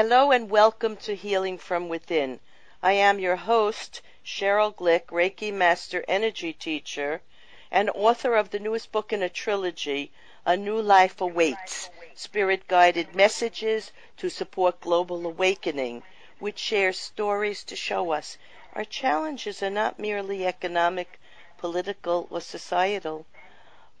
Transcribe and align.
Hello 0.00 0.30
and 0.30 0.48
welcome 0.48 0.96
to 0.98 1.16
Healing 1.16 1.58
from 1.58 1.88
Within. 1.88 2.38
I 2.80 2.92
am 2.92 3.18
your 3.18 3.34
host, 3.34 4.00
Cheryl 4.24 4.72
Glick, 4.72 5.06
Reiki 5.06 5.52
Master 5.52 6.04
Energy 6.06 6.52
Teacher, 6.52 7.20
and 7.68 7.90
author 7.90 8.36
of 8.36 8.50
the 8.50 8.60
newest 8.60 8.92
book 8.92 9.12
in 9.12 9.24
a 9.24 9.28
trilogy, 9.28 10.12
A 10.46 10.56
New 10.56 10.80
Life 10.80 11.20
Awaits 11.20 11.90
Spirit 12.14 12.68
Guided 12.68 13.16
Messages 13.16 13.90
to 14.18 14.28
Support 14.28 14.80
Global 14.80 15.26
Awakening, 15.26 16.04
which 16.38 16.60
shares 16.60 16.96
stories 16.96 17.64
to 17.64 17.74
show 17.74 18.12
us 18.12 18.38
our 18.74 18.84
challenges 18.84 19.64
are 19.64 19.68
not 19.68 19.98
merely 19.98 20.46
economic, 20.46 21.18
political, 21.56 22.28
or 22.30 22.40
societal, 22.40 23.26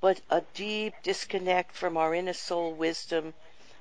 but 0.00 0.20
a 0.30 0.42
deep 0.54 0.94
disconnect 1.02 1.74
from 1.74 1.96
our 1.96 2.14
inner 2.14 2.32
soul 2.32 2.70
wisdom 2.72 3.34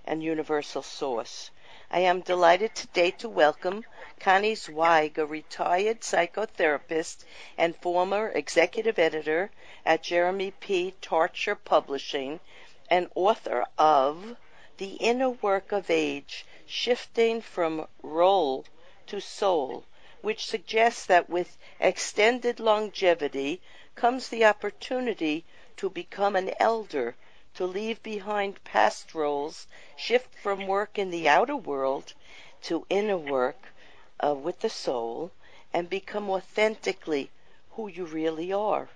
and 0.03 0.23
universal 0.23 0.81
source. 0.81 1.51
I 1.89 1.99
am 1.99 2.19
delighted 2.19 2.75
today 2.75 3.11
to 3.11 3.29
welcome 3.29 3.85
Connie 4.19 4.55
Zweig, 4.55 5.17
a 5.17 5.25
retired 5.25 6.01
psychotherapist 6.01 7.23
and 7.57 7.77
former 7.77 8.27
executive 8.31 8.99
editor 8.99 9.51
at 9.85 10.03
Jeremy 10.03 10.51
P. 10.51 10.95
Tarcher 11.01 11.55
Publishing, 11.55 12.41
and 12.89 13.09
author 13.15 13.65
of 13.77 14.35
The 14.75 14.95
Inner 14.95 15.29
Work 15.29 15.71
of 15.71 15.89
Age 15.89 16.45
Shifting 16.65 17.39
from 17.41 17.87
Role 18.03 18.65
to 19.05 19.21
Soul, 19.21 19.85
which 20.21 20.45
suggests 20.45 21.05
that 21.05 21.29
with 21.29 21.57
extended 21.79 22.59
longevity 22.59 23.61
comes 23.95 24.27
the 24.27 24.43
opportunity 24.43 25.45
to 25.77 25.89
become 25.89 26.35
an 26.35 26.51
elder 26.59 27.15
to 27.57 27.65
leave 27.65 28.03
behind 28.03 28.63
past 28.63 29.15
roles, 29.15 29.65
shift 29.95 30.31
from 30.35 30.67
work 30.67 30.99
in 30.99 31.09
the 31.09 31.27
outer 31.27 31.55
world 31.55 32.13
to 32.61 32.85
inner 32.87 33.17
work 33.17 33.73
uh, 34.23 34.31
with 34.35 34.59
the 34.59 34.69
soul, 34.69 35.31
and 35.73 35.89
become 35.89 36.29
authentically 36.29 37.31
who 37.71 37.87
you 37.87 38.05
really 38.05 38.53
are. 38.53 38.87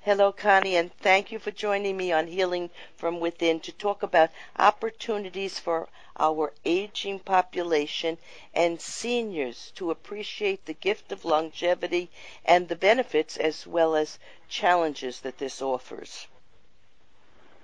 Hello, 0.00 0.32
Connie, 0.32 0.76
and 0.76 0.90
thank 0.96 1.30
you 1.30 1.38
for 1.38 1.50
joining 1.50 1.98
me 1.98 2.10
on 2.10 2.28
Healing 2.28 2.70
from 2.96 3.20
Within 3.20 3.60
to 3.60 3.72
talk 3.72 4.02
about 4.02 4.30
opportunities 4.58 5.58
for 5.58 5.86
our 6.18 6.54
aging 6.64 7.18
population 7.18 8.16
and 8.54 8.80
seniors 8.80 9.70
to 9.74 9.90
appreciate 9.90 10.64
the 10.64 10.72
gift 10.72 11.12
of 11.12 11.26
longevity 11.26 12.10
and 12.46 12.68
the 12.68 12.76
benefits 12.76 13.36
as 13.36 13.66
well 13.66 13.94
as 13.94 14.18
challenges 14.48 15.20
that 15.20 15.36
this 15.36 15.60
offers. 15.60 16.26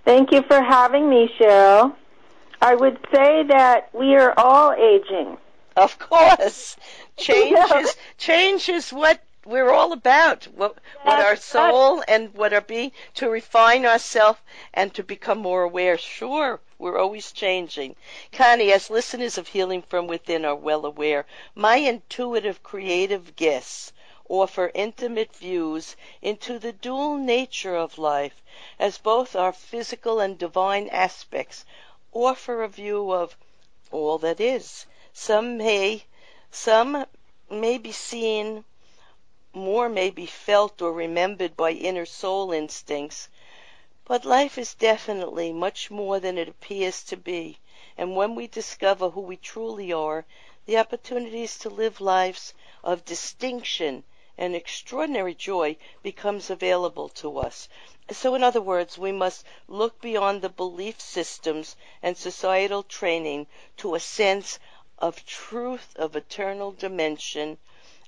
Thank 0.05 0.33
you 0.33 0.43
for 0.43 0.61
having 0.63 1.09
me, 1.09 1.31
Cheryl. 1.39 1.95
I 2.61 2.75
would 2.75 2.99
say 3.13 3.43
that 3.45 3.89
we 3.95 4.15
are 4.17 4.35
all 4.39 4.73
aging. 4.73 5.39
Of 5.77 5.99
course. 5.99 6.77
Change 7.17 7.59
is, 7.77 7.97
change 8.19 8.69
is 8.69 8.93
what 8.93 9.21
we're 9.47 9.71
all 9.71 9.93
about. 9.93 10.45
What, 10.45 10.77
what 11.03 11.21
our 11.21 11.37
soul 11.37 12.03
and 12.07 12.35
what 12.35 12.53
our 12.53 12.61
being, 12.61 12.93
to 13.15 13.29
refine 13.29 13.85
ourselves 13.87 14.39
and 14.73 14.93
to 14.95 15.03
become 15.03 15.39
more 15.39 15.63
aware. 15.63 15.99
Sure, 15.99 16.61
we're 16.79 16.99
always 16.99 17.33
changing. 17.33 17.97
Connie, 18.33 18.73
as 18.73 18.91
listeners 18.91 19.39
of 19.39 19.49
Healing 19.49 19.83
from 19.83 20.07
Within 20.07 20.45
are 20.45 20.55
well 20.55 20.87
aware, 20.87 21.27
my 21.55 21.77
intuitive 21.77 22.63
creative 22.63 23.37
guests 23.37 23.93
offer 24.27 24.73
intimate 24.75 25.37
views 25.37 25.95
into 26.21 26.59
the 26.59 26.73
dual 26.73 27.17
nature 27.17 27.77
of 27.77 27.99
life, 27.99 28.43
as 28.79 28.99
both 28.99 29.37
our 29.37 29.53
physical 29.53 30.19
and 30.19 30.39
divine 30.39 30.89
aspects 30.89 31.65
offer 32.13 32.63
a 32.63 32.69
view 32.69 33.13
of 33.13 33.37
all 33.93 34.19
that 34.19 34.41
is. 34.41 34.87
Some 35.13 35.59
may, 35.59 36.05
some 36.51 37.07
may 37.51 37.79
be 37.79 37.93
seen, 37.93 38.65
more 39.53 39.89
may 39.89 40.11
be 40.11 40.27
felt 40.27 40.83
or 40.83 40.93
remembered 40.93 41.57
by 41.57 41.71
inner 41.71 42.07
soul 42.07 42.51
instincts, 42.51 43.29
but 44.05 44.25
life 44.25 44.59
is 44.59 44.75
definitely 44.75 45.53
much 45.53 45.91
more 45.91 46.19
than 46.19 46.39
it 46.39 46.49
appears 46.49 47.05
to 47.05 47.17
be, 47.17 47.59
and 47.97 48.17
when 48.17 48.35
we 48.35 48.47
discover 48.49 49.11
who 49.11 49.21
we 49.21 49.37
truly 49.37 49.93
are, 49.93 50.25
the 50.67 50.79
opportunities 50.79 51.59
to 51.59 51.69
live 51.69 52.01
lives 52.01 52.53
of 52.83 53.05
distinction 53.05 54.03
and 54.37 54.55
extraordinary 54.55 55.35
joy 55.35 55.77
becomes 56.03 56.51
available 56.51 57.09
to 57.09 57.39
us. 57.39 57.69
So, 58.11 58.35
in 58.35 58.43
other 58.43 58.61
words, 58.61 58.99
we 58.99 59.13
must 59.13 59.45
look 59.69 60.01
beyond 60.01 60.43
the 60.43 60.49
belief 60.49 61.01
systems 61.01 61.77
and 62.03 62.17
societal 62.17 62.83
training 62.83 63.47
to 63.79 63.95
a 63.95 64.01
sense 64.01 64.59
of 64.99 65.25
truth 65.27 65.95
of 65.97 66.17
eternal 66.17 66.73
dimension 66.73 67.59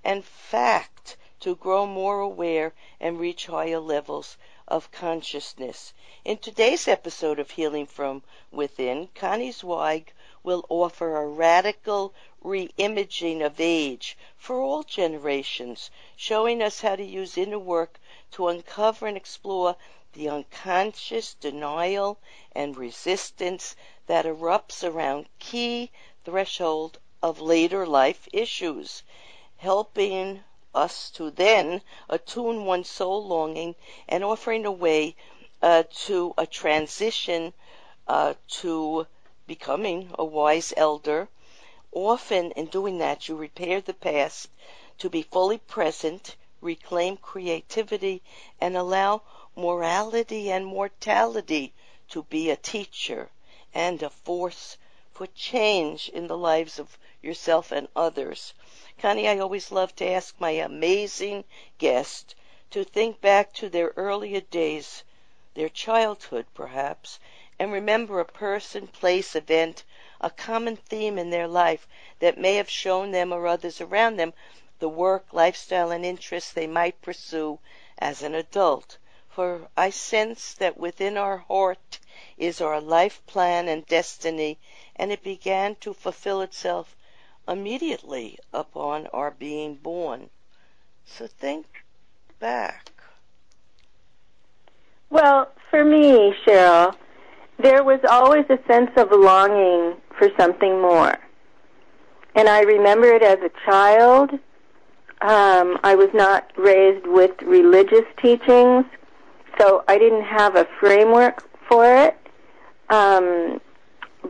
and 0.05 0.25
fact 0.25 1.17
to 1.41 1.55
grow 1.57 1.87
more 1.87 2.21
aware 2.21 2.73
and 3.01 3.21
reach 3.21 3.47
higher 3.47 3.79
levels 3.79 4.37
of 4.69 4.91
consciousness. 4.91 5.93
In 6.25 6.39
today's 6.39 6.89
episode 6.89 7.39
of 7.39 7.53
Healing 7.53 7.87
from 7.87 8.23
Within, 8.51 9.09
Connie 9.15 9.53
Zweig 9.53 10.13
will 10.43 10.65
offer 10.69 11.17
a 11.17 11.27
radical 11.27 12.13
re-imaging 12.47 13.43
of 13.43 13.59
age 13.59 14.17
for 14.37 14.61
all 14.61 14.85
generations, 14.85 15.91
showing 16.17 16.63
us 16.63 16.81
how 16.81 16.95
to 16.95 17.05
use 17.05 17.37
inner 17.37 17.59
work 17.59 17.99
to 18.31 18.47
uncover 18.47 19.09
and 19.09 19.17
explore 19.17 19.75
the 20.13 20.29
unconscious 20.29 21.35
denial 21.35 22.17
and 22.53 22.77
resistance 22.77 23.75
that 24.07 24.25
erupts 24.25 24.83
around 24.83 25.27
key 25.41 25.91
threshold 26.25 26.99
of 27.23 27.41
later 27.41 27.85
life 27.85 28.29
issues, 28.33 29.03
helping 29.57 30.43
us 30.75 31.11
to 31.11 31.31
then 31.31 31.83
attune 32.09 32.65
one's 32.65 32.89
soul 32.89 33.27
longing 33.27 33.75
and 34.09 34.23
offering 34.23 34.65
a 34.65 34.71
way 34.71 35.17
uh, 35.63 35.83
to 35.91 36.33
a 36.39 36.47
transition 36.47 37.53
uh, 38.07 38.35
to 38.49 39.07
becoming 39.47 40.11
a 40.19 40.25
wise 40.25 40.73
elder. 40.77 41.29
Often 41.99 42.53
in 42.53 42.67
doing 42.67 42.99
that, 42.99 43.27
you 43.27 43.37
repair 43.37 43.81
the 43.81 43.95
past 43.95 44.51
to 44.99 45.09
be 45.09 45.23
fully 45.23 45.57
present, 45.57 46.37
reclaim 46.61 47.17
creativity, 47.17 48.23
and 48.61 48.77
allow 48.77 49.23
morality 49.55 50.51
and 50.51 50.67
mortality 50.67 51.73
to 52.11 52.25
be 52.25 52.51
a 52.51 52.57
teacher 52.57 53.31
and 53.73 54.03
a 54.03 54.11
force 54.11 54.77
for 55.11 55.27
change 55.29 56.11
in 56.11 56.27
the 56.27 56.37
lives 56.37 56.79
of 56.79 56.99
yourself 57.23 57.73
and 57.73 57.89
others. 57.97 58.53
Connie, 58.99 59.27
I 59.27 59.39
always 59.39 59.73
love 59.73 59.97
to 59.97 60.07
ask 60.07 60.39
my 60.39 60.51
amazing 60.51 61.45
guest 61.79 62.35
to 62.73 62.85
think 62.85 63.23
back 63.23 63.55
to 63.55 63.71
their 63.71 63.95
earlier 63.97 64.43
days, 64.43 65.03
their 65.55 65.71
childhood 65.71 66.45
perhaps, 66.53 67.19
and 67.59 67.73
remember 67.73 68.21
a 68.21 68.27
person, 68.27 68.87
place, 68.87 69.35
event, 69.35 69.83
a 70.21 70.31
common 70.31 70.77
theme 70.77 71.19
in 71.19 71.31
their 71.31 71.49
life 71.49 71.87
that 72.21 72.39
may 72.39 72.55
have 72.55 72.71
shown 72.71 73.11
them 73.11 73.33
or 73.33 73.47
others 73.47 73.81
around 73.81 74.17
them 74.17 74.33
the 74.79 74.89
work, 74.89 75.27
lifestyle, 75.33 75.91
and 75.91 76.05
interests 76.05 76.53
they 76.53 76.67
might 76.67 77.01
pursue 77.01 77.59
as 77.99 78.23
an 78.23 78.35
adult. 78.35 78.99
For 79.29 79.69
I 79.77 79.91
sense 79.91 80.53
that 80.55 80.77
within 80.77 81.17
our 81.17 81.39
heart 81.39 81.99
is 82.37 82.61
our 82.61 82.81
life 82.81 83.25
plan 83.27 83.69
and 83.69 83.87
destiny, 83.87 84.59
and 84.95 85.13
it 85.13 85.23
began 85.23 85.77
to 85.77 85.93
fulfill 85.95 86.43
itself 86.43 86.95
immediately 87.49 88.39
upon 88.53 89.07
our 89.09 89.31
being 89.31 89.77
born. 89.77 90.31
So 91.05 91.27
think 91.27 91.67
back. 92.39 92.91
Well, 95.09 95.53
for 95.71 95.85
me, 95.85 96.35
Cheryl, 96.45 96.97
there 97.59 97.83
was 97.83 98.01
always 98.09 98.45
a 98.51 98.59
sense 98.67 98.91
of 98.97 99.11
longing 99.11 99.97
for 100.19 100.29
something 100.39 100.81
more. 100.81 101.17
And 102.35 102.49
I 102.49 102.61
remember 102.61 103.07
it 103.07 103.23
as 103.23 103.39
a 103.39 103.51
child. 103.65 104.31
Um, 105.23 105.79
I 105.83 105.95
was 105.95 106.11
not 106.13 106.53
raised 106.57 107.07
with 107.07 107.33
religious 107.43 108.05
teachings, 108.23 108.85
so 109.59 109.85
I 109.89 109.99
didn't 109.99 110.25
have 110.25 110.57
a 110.57 110.67
framework 110.79 111.49
for 111.69 111.87
it. 111.87 112.17
Um, 112.91 113.61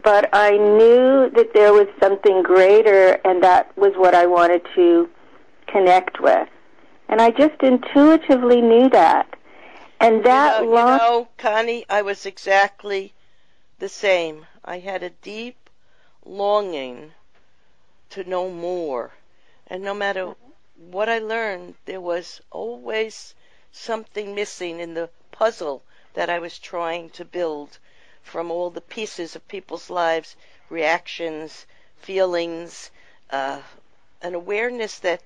but 0.05 0.29
I 0.33 0.53
knew 0.53 1.31
that 1.35 1.53
there 1.53 1.73
was 1.73 1.89
something 2.01 2.43
greater, 2.43 3.19
and 3.25 3.43
that 3.43 3.77
was 3.77 3.93
what 3.97 4.15
I 4.15 4.27
wanted 4.27 4.63
to 4.77 5.09
connect 5.67 6.21
with. 6.21 6.49
And 7.09 7.21
I 7.21 7.31
just 7.31 7.61
intuitively 7.61 8.61
knew 8.61 8.89
that. 8.91 9.35
And 10.01 10.25
that 10.25 10.61
you 10.61 10.69
know, 10.69 10.75
long- 10.75 10.93
you 10.93 10.99
know, 10.99 11.29
Connie, 11.39 11.85
I 11.89 12.03
was 12.03 12.27
exactly 12.27 13.15
the 13.79 13.89
same. 13.89 14.47
I 14.65 14.79
had 14.79 15.03
a 15.03 15.11
deep 15.11 15.71
longing 16.25 17.13
to 18.11 18.25
know 18.25 18.51
more. 18.51 19.13
And 19.67 19.83
no 19.83 19.95
matter 19.95 20.35
what 20.77 21.09
I 21.09 21.19
learned, 21.19 21.75
there 21.85 22.01
was 22.01 22.41
always 22.51 23.35
something 23.73 24.35
missing 24.35 24.81
in 24.81 24.95
the 24.95 25.11
puzzle 25.31 25.83
that 26.15 26.31
I 26.31 26.39
was 26.39 26.59
trying 26.59 27.11
to 27.11 27.25
build 27.25 27.79
from 28.23 28.51
all 28.51 28.71
the 28.71 28.81
pieces 28.81 29.37
of 29.37 29.47
people's 29.49 29.91
lives, 29.91 30.37
reactions, 30.71 31.67
feelings, 31.99 32.91
uh, 33.31 33.61
an 34.23 34.35
awareness 34.35 34.99
that 35.01 35.23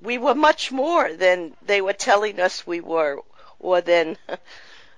we 0.00 0.18
were 0.18 0.34
much 0.34 0.70
more 0.70 1.12
than 1.12 1.56
they 1.62 1.80
were 1.80 1.92
telling 1.92 2.40
us 2.40 2.66
we 2.66 2.80
were, 2.80 3.20
or 3.58 3.80
than 3.80 4.16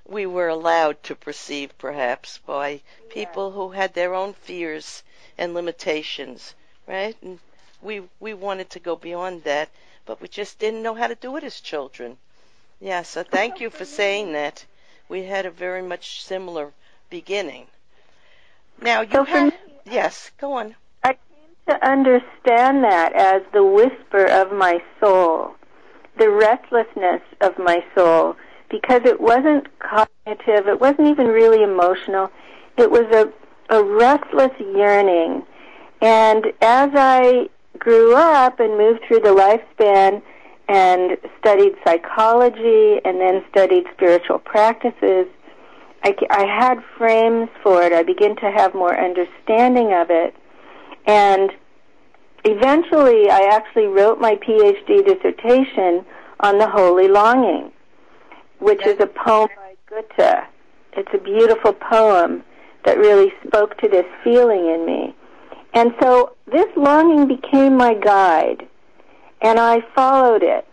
we 0.04 0.26
were 0.26 0.48
allowed 0.48 1.02
to 1.04 1.14
perceive, 1.14 1.76
perhaps, 1.78 2.38
by 2.46 2.80
people 3.08 3.52
who 3.52 3.70
had 3.70 3.94
their 3.94 4.14
own 4.14 4.32
fears 4.34 5.02
and 5.38 5.54
limitations, 5.54 6.54
right? 6.86 7.16
And 7.22 7.38
we 7.80 8.02
we 8.20 8.34
wanted 8.34 8.70
to 8.70 8.80
go 8.80 8.96
beyond 8.96 9.44
that, 9.44 9.68
but 10.06 10.20
we 10.20 10.28
just 10.28 10.58
didn't 10.58 10.82
know 10.82 10.94
how 10.94 11.06
to 11.06 11.14
do 11.14 11.36
it 11.36 11.44
as 11.44 11.60
children. 11.60 12.18
Yeah, 12.80 13.02
so 13.02 13.22
thank 13.22 13.60
you 13.60 13.70
for 13.70 13.84
saying 13.84 14.32
that. 14.32 14.64
We 15.08 15.24
had 15.24 15.46
a 15.46 15.50
very 15.50 15.82
much 15.82 16.22
similar 16.24 16.72
beginning. 17.10 17.66
Now 18.80 19.02
you 19.02 19.12
So 19.12 19.24
for 19.24 19.30
have 19.30 19.52
me- 19.52 19.74
yes, 19.84 20.30
go 20.38 20.52
on. 20.54 20.74
I 21.04 21.12
came 21.12 21.18
to 21.68 21.86
understand 21.88 22.82
that 22.84 23.12
as 23.14 23.42
the 23.52 23.64
whisper 23.64 24.24
of 24.26 24.52
my 24.52 24.82
soul, 25.00 25.54
the 26.18 26.30
restlessness 26.30 27.22
of 27.40 27.58
my 27.58 27.84
soul, 27.94 28.36
because 28.72 29.02
it 29.04 29.20
wasn't 29.20 29.68
cognitive, 29.78 30.66
it 30.66 30.80
wasn't 30.80 31.06
even 31.06 31.28
really 31.28 31.62
emotional. 31.62 32.30
It 32.76 32.90
was 32.90 33.04
a, 33.12 33.32
a 33.72 33.84
restless 33.84 34.50
yearning. 34.58 35.44
And 36.00 36.46
as 36.60 36.90
I 36.94 37.48
grew 37.78 38.16
up 38.16 38.58
and 38.58 38.76
moved 38.76 39.02
through 39.06 39.20
the 39.20 39.28
lifespan 39.28 40.22
and 40.68 41.18
studied 41.38 41.74
psychology 41.86 42.98
and 43.04 43.20
then 43.20 43.44
studied 43.50 43.84
spiritual 43.92 44.38
practices, 44.38 45.26
I, 46.02 46.16
I 46.30 46.46
had 46.46 46.78
frames 46.96 47.48
for 47.62 47.82
it. 47.82 47.92
I 47.92 48.02
began 48.02 48.34
to 48.36 48.50
have 48.50 48.74
more 48.74 48.98
understanding 48.98 49.92
of 49.92 50.08
it. 50.10 50.34
And 51.06 51.52
eventually, 52.44 53.30
I 53.30 53.50
actually 53.52 53.86
wrote 53.86 54.20
my 54.20 54.36
PhD 54.36 55.06
dissertation 55.06 56.04
on 56.40 56.58
the 56.58 56.68
holy 56.68 57.08
longing, 57.08 57.70
which 58.62 58.86
is 58.86 59.00
a 59.00 59.06
poem 59.06 59.48
by 59.56 59.74
Goethe. 59.86 60.44
It's 60.92 61.12
a 61.12 61.18
beautiful 61.18 61.72
poem 61.72 62.44
that 62.84 62.96
really 62.96 63.32
spoke 63.46 63.76
to 63.78 63.88
this 63.88 64.06
feeling 64.22 64.68
in 64.68 64.86
me. 64.86 65.14
And 65.74 65.94
so 66.00 66.36
this 66.46 66.66
longing 66.76 67.26
became 67.26 67.76
my 67.76 67.94
guide, 67.94 68.68
and 69.40 69.58
I 69.58 69.80
followed 69.94 70.42
it. 70.42 70.66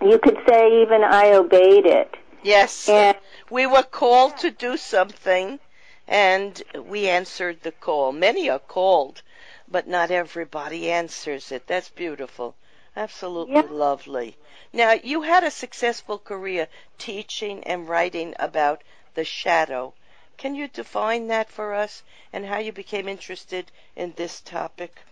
You 0.00 0.18
could 0.18 0.38
say 0.48 0.82
even 0.82 1.04
I 1.04 1.32
obeyed 1.34 1.86
it. 1.86 2.16
Yes. 2.42 2.88
And 2.88 3.16
we 3.50 3.66
were 3.66 3.84
called 3.84 4.38
to 4.38 4.50
do 4.50 4.76
something 4.76 5.60
and 6.08 6.60
we 6.84 7.08
answered 7.08 7.62
the 7.62 7.70
call. 7.70 8.10
Many 8.10 8.50
are 8.50 8.58
called, 8.58 9.22
but 9.68 9.86
not 9.86 10.10
everybody 10.10 10.90
answers 10.90 11.52
it. 11.52 11.68
That's 11.68 11.88
beautiful. 11.90 12.56
Absolutely 12.94 13.54
Yeah. 13.54 13.62
lovely. 13.70 14.36
Now, 14.72 14.92
you 14.92 15.22
had 15.22 15.44
a 15.44 15.50
successful 15.50 16.18
career 16.18 16.68
teaching 16.98 17.64
and 17.64 17.88
writing 17.88 18.34
about 18.38 18.82
the 19.14 19.24
shadow. 19.24 19.94
Can 20.36 20.54
you 20.54 20.68
define 20.68 21.28
that 21.28 21.48
for 21.48 21.72
us 21.72 22.02
and 22.32 22.46
how 22.46 22.58
you 22.58 22.72
became 22.72 23.08
interested 23.08 23.70
in 23.96 24.12
this 24.16 24.40
topic? 24.40 25.02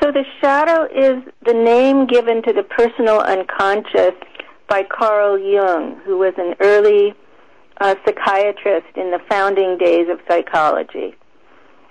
So 0.00 0.12
the 0.12 0.24
shadow 0.40 0.84
is 0.84 1.22
the 1.44 1.54
name 1.54 2.06
given 2.06 2.42
to 2.42 2.52
the 2.52 2.62
personal 2.62 3.20
unconscious 3.20 4.14
by 4.68 4.84
Carl 4.84 5.38
Jung, 5.38 6.00
who 6.04 6.18
was 6.18 6.34
an 6.36 6.54
early 6.60 7.14
uh, 7.80 7.94
psychiatrist 8.04 8.96
in 8.96 9.10
the 9.10 9.20
founding 9.28 9.76
days 9.78 10.08
of 10.08 10.20
psychology. 10.28 11.16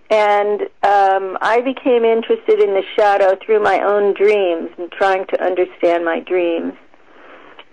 And 0.09 0.61
um, 0.83 1.37
I 1.41 1.61
became 1.63 2.05
interested 2.05 2.61
in 2.61 2.73
the 2.73 2.83
shadow 2.95 3.37
through 3.45 3.61
my 3.61 3.81
own 3.81 4.13
dreams 4.13 4.69
and 4.77 4.91
trying 4.91 5.25
to 5.27 5.43
understand 5.43 6.05
my 6.05 6.21
dreams. 6.21 6.73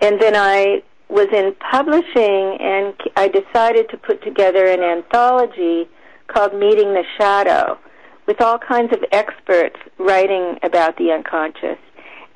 And 0.01 0.21
then 0.21 0.35
I 0.35 0.83
was 1.09 1.29
in 1.33 1.55
publishing 1.71 2.59
and 2.61 2.95
I 3.17 3.29
decided 3.29 3.89
to 3.91 3.97
put 3.97 4.23
together 4.23 4.67
an 4.67 4.81
anthology 4.81 5.89
called 6.27 6.55
Meeting 6.55 6.93
the 6.93 7.05
Shadow 7.19 7.79
with 8.27 8.41
all 8.41 8.59
kinds 8.59 8.93
of 8.93 9.05
experts 9.13 9.77
writing 9.99 10.59
about 10.63 10.97
the 10.97 11.13
unconscious. 11.13 11.79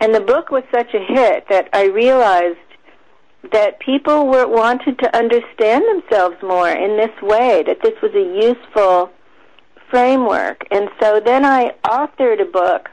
And 0.00 0.14
the 0.14 0.20
book 0.20 0.50
was 0.50 0.62
such 0.72 0.94
a 0.94 1.00
hit 1.00 1.48
that 1.48 1.68
I 1.72 1.86
realized 1.86 2.58
that 3.52 3.80
people 3.80 4.26
were 4.26 4.46
wanted 4.46 4.98
to 4.98 5.16
understand 5.16 5.84
themselves 5.88 6.36
more 6.42 6.68
in 6.68 6.96
this 6.96 7.22
way, 7.22 7.64
that 7.66 7.82
this 7.82 7.94
was 8.02 8.12
a 8.14 8.46
useful 8.46 9.10
framework. 9.90 10.66
And 10.70 10.88
so 11.00 11.20
then 11.24 11.44
I 11.44 11.74
authored 11.84 12.40
a 12.40 12.44
book 12.44 12.88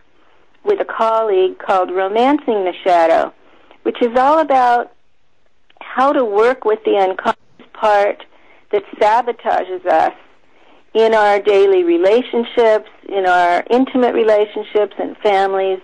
with 0.64 0.80
a 0.80 0.86
colleague 0.86 1.60
called 1.60 1.92
Romancing 1.92 2.64
the 2.66 2.74
Shadow, 2.84 3.34
which 3.84 4.02
is 4.02 4.18
all 4.18 4.40
about 4.40 4.92
how 5.82 6.12
to 6.12 6.26
work 6.26 6.66
with 6.66 6.80
the 6.84 6.98
unconscious 6.98 7.72
part 7.74 8.24
that 8.72 8.84
sabotages 9.00 9.86
us 9.86 10.14
in 10.94 11.14
our 11.14 11.40
daily 11.40 11.84
relationships, 11.84 12.90
in 13.08 13.26
our 13.26 13.64
intimate 13.70 14.14
relationships 14.14 14.96
and 14.98 15.16
families, 15.18 15.80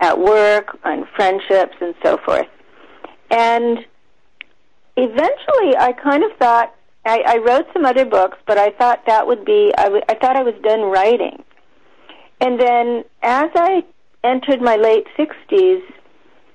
at 0.00 0.18
work, 0.18 0.76
on 0.84 1.06
friendships, 1.14 1.76
and 1.80 1.94
so 2.02 2.18
forth. 2.18 2.48
And 3.30 3.78
eventually, 4.96 5.76
I 5.76 5.92
kind 5.92 6.24
of 6.24 6.36
thought 6.38 6.74
I, 7.04 7.22
I 7.26 7.36
wrote 7.38 7.66
some 7.72 7.84
other 7.84 8.04
books, 8.04 8.38
but 8.46 8.58
I 8.58 8.70
thought 8.70 9.04
that 9.06 9.26
would 9.26 9.44
be 9.44 9.72
I, 9.76 9.84
w- 9.84 10.02
I 10.08 10.14
thought 10.14 10.36
I 10.36 10.42
was 10.42 10.54
done 10.62 10.82
writing. 10.82 11.42
And 12.40 12.58
then, 12.58 13.04
as 13.22 13.50
I 13.54 13.84
entered 14.22 14.60
my 14.60 14.76
late 14.76 15.06
sixties 15.16 15.82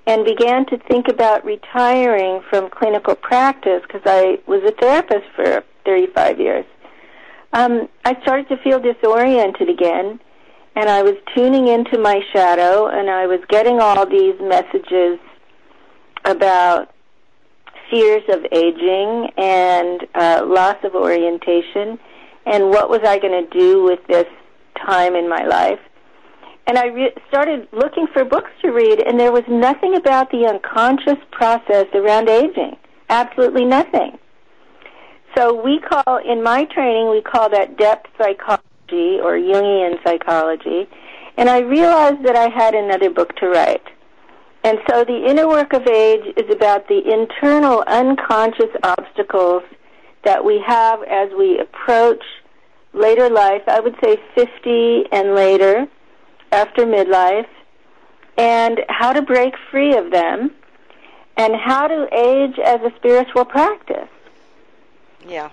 and 0.06 0.24
began 0.24 0.66
to 0.66 0.78
think 0.88 1.08
about 1.08 1.44
retiring 1.44 2.42
from 2.50 2.68
clinical 2.70 3.14
practice 3.14 3.82
because 3.86 4.02
I 4.04 4.38
was 4.46 4.62
a 4.66 4.72
therapist 4.72 5.26
for 5.36 5.62
35 5.84 6.40
years, 6.40 6.64
um, 7.52 7.88
I 8.04 8.20
started 8.22 8.48
to 8.48 8.56
feel 8.58 8.80
disoriented 8.80 9.68
again, 9.68 10.20
and 10.74 10.88
I 10.88 11.02
was 11.02 11.14
tuning 11.34 11.68
into 11.68 11.98
my 11.98 12.20
shadow, 12.32 12.86
and 12.86 13.10
I 13.10 13.26
was 13.26 13.40
getting 13.48 13.80
all 13.80 14.06
these 14.06 14.34
messages 14.40 15.18
about 16.24 16.92
fears 17.90 18.22
of 18.28 18.46
aging 18.52 19.30
and 19.36 20.06
uh, 20.14 20.44
loss 20.46 20.76
of 20.84 20.94
orientation, 20.94 21.98
and 22.46 22.70
what 22.70 22.88
was 22.88 23.00
I 23.04 23.18
going 23.18 23.44
to 23.44 23.58
do 23.58 23.82
with 23.82 24.00
this 24.08 24.26
time 24.86 25.14
in 25.14 25.28
my 25.28 25.44
life. 25.44 25.80
And 26.66 26.78
I 26.78 26.86
re- 26.86 27.14
started 27.28 27.68
looking 27.72 28.06
for 28.12 28.24
books 28.24 28.50
to 28.62 28.70
read, 28.70 29.02
and 29.06 29.18
there 29.18 29.32
was 29.32 29.44
nothing 29.48 29.96
about 29.96 30.30
the 30.30 30.46
unconscious 30.46 31.18
process 31.32 31.86
around 31.94 32.28
aging. 32.28 32.76
Absolutely 33.08 33.64
nothing. 33.64 34.18
So 35.36 35.54
we 35.54 35.80
call, 35.80 36.18
in 36.18 36.42
my 36.42 36.64
training, 36.66 37.10
we 37.10 37.22
call 37.22 37.50
that 37.50 37.76
depth 37.76 38.08
psychology 38.18 39.18
or 39.22 39.38
Jungian 39.38 40.02
psychology. 40.04 40.88
And 41.36 41.48
I 41.48 41.60
realized 41.60 42.24
that 42.24 42.36
I 42.36 42.48
had 42.48 42.74
another 42.74 43.10
book 43.10 43.34
to 43.36 43.48
write. 43.48 43.82
And 44.62 44.78
so 44.88 45.04
the 45.04 45.26
inner 45.26 45.48
work 45.48 45.72
of 45.72 45.86
age 45.86 46.34
is 46.36 46.50
about 46.54 46.86
the 46.88 47.00
internal 47.10 47.82
unconscious 47.86 48.70
obstacles 48.82 49.62
that 50.24 50.44
we 50.44 50.62
have 50.66 51.02
as 51.04 51.30
we 51.36 51.58
approach 51.58 52.22
later 52.92 53.30
life, 53.30 53.62
I 53.66 53.80
would 53.80 53.96
say 54.04 54.18
50 54.34 55.04
and 55.12 55.34
later, 55.34 55.86
after 56.52 56.84
midlife, 56.84 57.48
and 58.36 58.80
how 58.88 59.12
to 59.12 59.22
break 59.22 59.54
free 59.70 59.96
of 59.96 60.10
them, 60.10 60.50
and 61.36 61.54
how 61.56 61.88
to 61.88 62.08
age 62.12 62.58
as 62.58 62.80
a 62.82 62.94
spiritual 62.96 63.46
practice. 63.46 64.08
Yeah, 65.26 65.50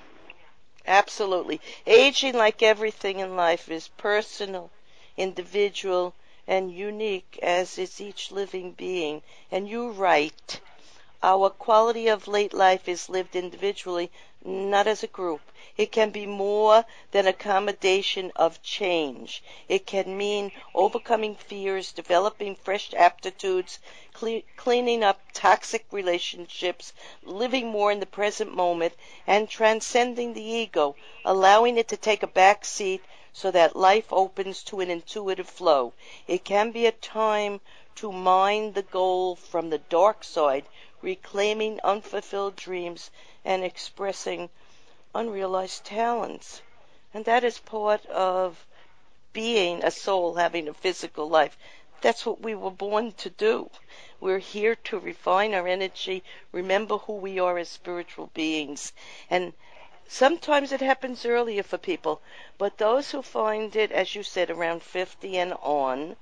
absolutely. 0.85 1.61
Aging, 1.85 2.33
like 2.33 2.61
everything 2.61 3.19
in 3.19 3.37
life, 3.37 3.69
is 3.69 3.87
personal, 3.97 4.69
individual, 5.15 6.13
and 6.47 6.71
unique 6.71 7.37
as 7.43 7.77
is 7.77 7.99
each 7.99 8.31
living 8.31 8.71
being. 8.71 9.21
And 9.51 9.67
you 9.67 9.89
write. 9.91 10.61
Our 11.23 11.49
quality 11.49 12.07
of 12.07 12.27
late 12.27 12.53
life 12.53 12.87
is 12.87 13.09
lived 13.09 13.35
individually, 13.35 14.11
not 14.45 14.85
as 14.85 15.01
a 15.01 15.07
group. 15.07 15.41
It 15.75 15.91
can 15.91 16.11
be 16.11 16.27
more 16.27 16.85
than 17.11 17.25
accommodation 17.27 18.31
of 18.35 18.61
change. 18.61 19.43
It 19.67 19.87
can 19.87 20.15
mean 20.15 20.51
overcoming 20.75 21.35
fears, 21.35 21.91
developing 21.91 22.55
fresh 22.55 22.93
aptitudes, 22.93 23.79
cle- 24.13 24.43
cleaning 24.55 25.03
up 25.03 25.19
toxic 25.33 25.85
relationships, 25.91 26.93
living 27.23 27.67
more 27.67 27.91
in 27.91 27.99
the 27.99 28.05
present 28.05 28.53
moment, 28.55 28.93
and 29.25 29.49
transcending 29.49 30.33
the 30.33 30.43
ego, 30.43 30.95
allowing 31.25 31.77
it 31.77 31.87
to 31.89 31.97
take 31.97 32.21
a 32.23 32.27
back 32.27 32.63
seat 32.63 33.01
so 33.37 33.51
that 33.51 33.75
life 33.75 34.11
opens 34.11 34.63
to 34.63 34.79
an 34.79 34.89
intuitive 34.89 35.47
flow. 35.47 35.93
It 36.27 36.43
can 36.43 36.71
be 36.71 36.87
a 36.87 36.91
time 36.91 37.61
to 37.93 38.11
mine 38.11 38.73
the 38.73 38.81
gold 38.81 39.37
from 39.37 39.69
the 39.69 39.77
dark 39.77 40.23
side, 40.23 40.65
reclaiming 41.03 41.79
unfulfilled 41.83 42.55
dreams 42.55 43.11
and 43.45 43.63
expressing 43.63 44.49
unrealized 45.13 45.85
talents. 45.85 46.63
And 47.13 47.25
that 47.25 47.43
is 47.43 47.59
part 47.59 48.03
of 48.07 48.65
being 49.33 49.83
a 49.83 49.91
soul 49.91 50.33
having 50.33 50.67
a 50.67 50.73
physical 50.73 51.29
life. 51.29 51.55
That's 52.01 52.25
what 52.25 52.41
we 52.41 52.55
were 52.55 52.71
born 52.71 53.11
to 53.17 53.29
do. 53.29 53.69
We're 54.19 54.39
here 54.39 54.73
to 54.85 54.97
refine 54.97 55.53
our 55.53 55.67
energy, 55.67 56.23
remember 56.51 56.97
who 56.97 57.13
we 57.13 57.37
are 57.37 57.59
as 57.59 57.69
spiritual 57.69 58.31
beings. 58.33 58.93
And 59.29 59.53
sometimes 60.07 60.71
it 60.71 60.81
happens 60.81 61.25
earlier 61.25 61.63
for 61.63 61.77
people, 61.77 62.21
but 62.57 62.77
those 62.77 63.11
who 63.11 63.21
find 63.21 63.75
it, 63.75 63.91
as 63.91 64.15
you 64.15 64.23
said, 64.23 64.49
around 64.49 64.81
50 64.83 65.37
and 65.37 65.53
on, 65.61 66.15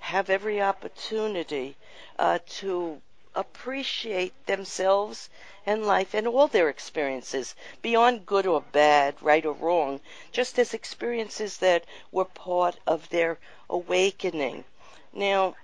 have 0.00 0.30
every 0.30 0.60
opportunity 0.60 1.76
uh, 2.18 2.38
to 2.46 3.00
appreciate 3.34 4.46
themselves 4.46 5.28
and 5.66 5.86
life 5.86 6.14
and 6.14 6.26
all 6.26 6.48
their 6.48 6.68
experiences, 6.68 7.54
beyond 7.82 8.26
good 8.26 8.46
or 8.46 8.60
bad, 8.60 9.14
right 9.22 9.46
or 9.46 9.52
wrong, 9.52 10.00
just 10.32 10.58
as 10.58 10.74
experiences 10.74 11.58
that 11.58 11.84
were 12.10 12.24
part 12.24 12.76
of 12.86 13.08
their 13.10 13.38
awakening. 13.70 14.64
Now, 15.12 15.54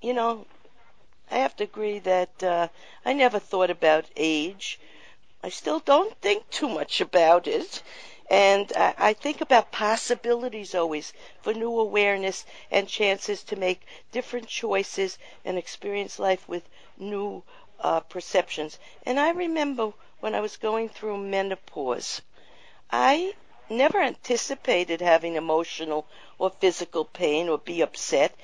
you 0.00 0.14
know, 0.14 0.46
I 1.30 1.38
have 1.38 1.56
to 1.56 1.64
agree 1.64 1.98
that 2.00 2.42
uh, 2.42 2.68
I 3.04 3.12
never 3.12 3.38
thought 3.38 3.70
about 3.70 4.04
age. 4.16 4.78
I 5.42 5.50
still 5.50 5.80
don't 5.80 6.20
think 6.20 6.50
too 6.50 6.68
much 6.68 7.00
about 7.00 7.46
it. 7.46 7.82
And 8.30 8.72
I, 8.76 8.94
I 8.98 9.12
think 9.12 9.40
about 9.40 9.72
possibilities 9.72 10.74
always 10.74 11.12
for 11.40 11.54
new 11.54 11.78
awareness 11.78 12.44
and 12.70 12.88
chances 12.88 13.42
to 13.44 13.56
make 13.56 13.82
different 14.12 14.48
choices 14.48 15.18
and 15.44 15.56
experience 15.56 16.18
life 16.18 16.48
with 16.48 16.68
new 16.98 17.42
uh, 17.80 18.00
perceptions. 18.00 18.78
And 19.06 19.18
I 19.18 19.30
remember 19.30 19.92
when 20.20 20.34
I 20.34 20.40
was 20.40 20.56
going 20.56 20.88
through 20.88 21.18
menopause, 21.18 22.20
I 22.90 23.34
never 23.70 24.00
anticipated 24.00 25.00
having 25.00 25.36
emotional 25.36 26.06
or 26.38 26.50
physical 26.50 27.04
pain 27.04 27.48
or 27.48 27.58
be 27.58 27.80
upset 27.80 28.34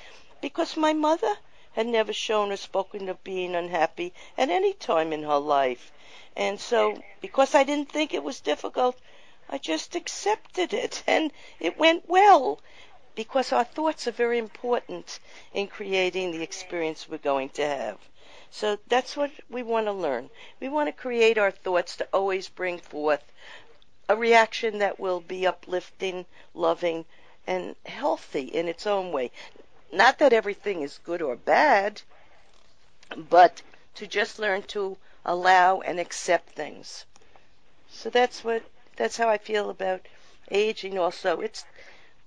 because 0.41 0.77
my 0.77 0.93
mother 0.93 1.37
had 1.75 1.87
never 1.87 2.13
shown 2.13 2.51
or 2.51 2.57
spoken 2.57 3.09
of 3.09 3.23
being 3.23 3.55
unhappy 3.55 4.13
at 4.39 4.49
any 4.49 4.73
time 4.73 5.13
in 5.13 5.23
her 5.23 5.39
life. 5.39 5.93
And 6.37 6.61
so, 6.61 7.03
because 7.21 7.55
I 7.55 7.63
didn't 7.65 7.91
think 7.91 8.15
it 8.15 8.23
was 8.23 8.41
difficult, 8.41 8.97
I 9.49 9.59
just 9.59 9.95
accepted 9.95 10.73
it 10.73 11.03
and 11.07 11.31
it 11.61 11.77
went 11.77 12.09
well 12.09 12.61
because 13.15 13.53
our 13.53 13.65
thoughts 13.65 14.09
are 14.09 14.13
very 14.13 14.39
important 14.39 15.21
in 15.53 15.69
creating 15.69 16.31
the 16.31 16.43
experience 16.43 17.09
we're 17.09 17.19
going 17.19 17.51
to 17.51 17.67
have. 17.67 17.99
So 18.51 18.79
that's 18.87 19.17
what 19.17 19.31
we 19.51 19.63
want 19.63 19.87
to 19.87 19.93
learn. 19.93 20.31
We 20.61 20.69
want 20.69 20.89
to 20.89 20.93
create 20.93 21.39
our 21.39 21.51
thoughts 21.51 21.97
to 21.97 22.09
always 22.13 22.49
bring 22.49 22.79
forth 22.79 23.33
a 24.09 24.17
reaction 24.17 24.79
that 24.79 25.01
will 25.01 25.21
be 25.21 25.47
uplifting, 25.47 26.27
loving, 26.55 27.05
and 27.47 27.75
healthy 27.85 28.45
in 28.45 28.69
its 28.69 28.87
own 28.87 29.13
way. 29.13 29.31
Not 29.95 30.19
that 30.19 30.33
everything 30.33 30.83
is 30.83 30.99
good 31.05 31.23
or 31.23 31.37
bad, 31.37 32.03
but 33.17 33.63
to 33.95 34.07
just 34.07 34.41
learn 34.41 34.63
to 34.63 34.97
allow 35.25 35.81
and 35.81 36.01
accept 36.01 36.51
things. 36.51 37.05
So 37.89 38.11
that's 38.11 38.43
what 38.43 38.65
that's 38.97 39.17
how 39.17 39.29
I 39.29 39.39
feel 39.39 39.71
about 39.71 40.01
aging 40.51 40.99
also. 40.99 41.41
It's 41.41 41.65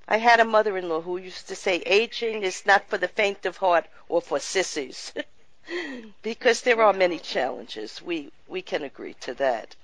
I 0.08 0.18
had 0.18 0.40
a 0.40 0.46
mother-in-law 0.46 1.02
who 1.02 1.18
used 1.18 1.50
to 1.50 1.56
say 1.56 1.84
aging 1.86 2.44
is 2.44 2.66
not 2.66 2.88
for 2.90 2.98
the 2.98 3.10
faint 3.10 3.46
of 3.46 3.58
heart 3.58 3.86
or 4.08 4.22
for 4.22 4.40
sissies. 4.40 5.14
because 6.22 6.62
there 6.62 6.82
are 6.82 6.94
many 6.94 7.20
challenges. 7.20 8.02
We 8.02 8.32
we 8.48 8.62
can 8.62 8.84
agree 8.84 9.16
to 9.22 9.34
that. 9.36 9.76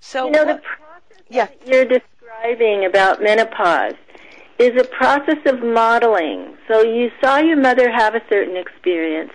So 0.00 0.26
you 0.26 0.32
know 0.32 0.44
the 0.44 0.60
process 0.60 1.24
yeah. 1.30 1.46
that 1.46 1.66
you're 1.66 1.86
describing 1.86 2.84
about 2.84 3.22
menopause 3.22 3.94
is 4.58 4.80
a 4.80 4.84
process 4.84 5.38
of 5.46 5.62
modeling. 5.62 6.56
So 6.68 6.82
you 6.82 7.10
saw 7.22 7.38
your 7.38 7.56
mother 7.56 7.90
have 7.90 8.14
a 8.14 8.22
certain 8.30 8.56
experience 8.56 9.32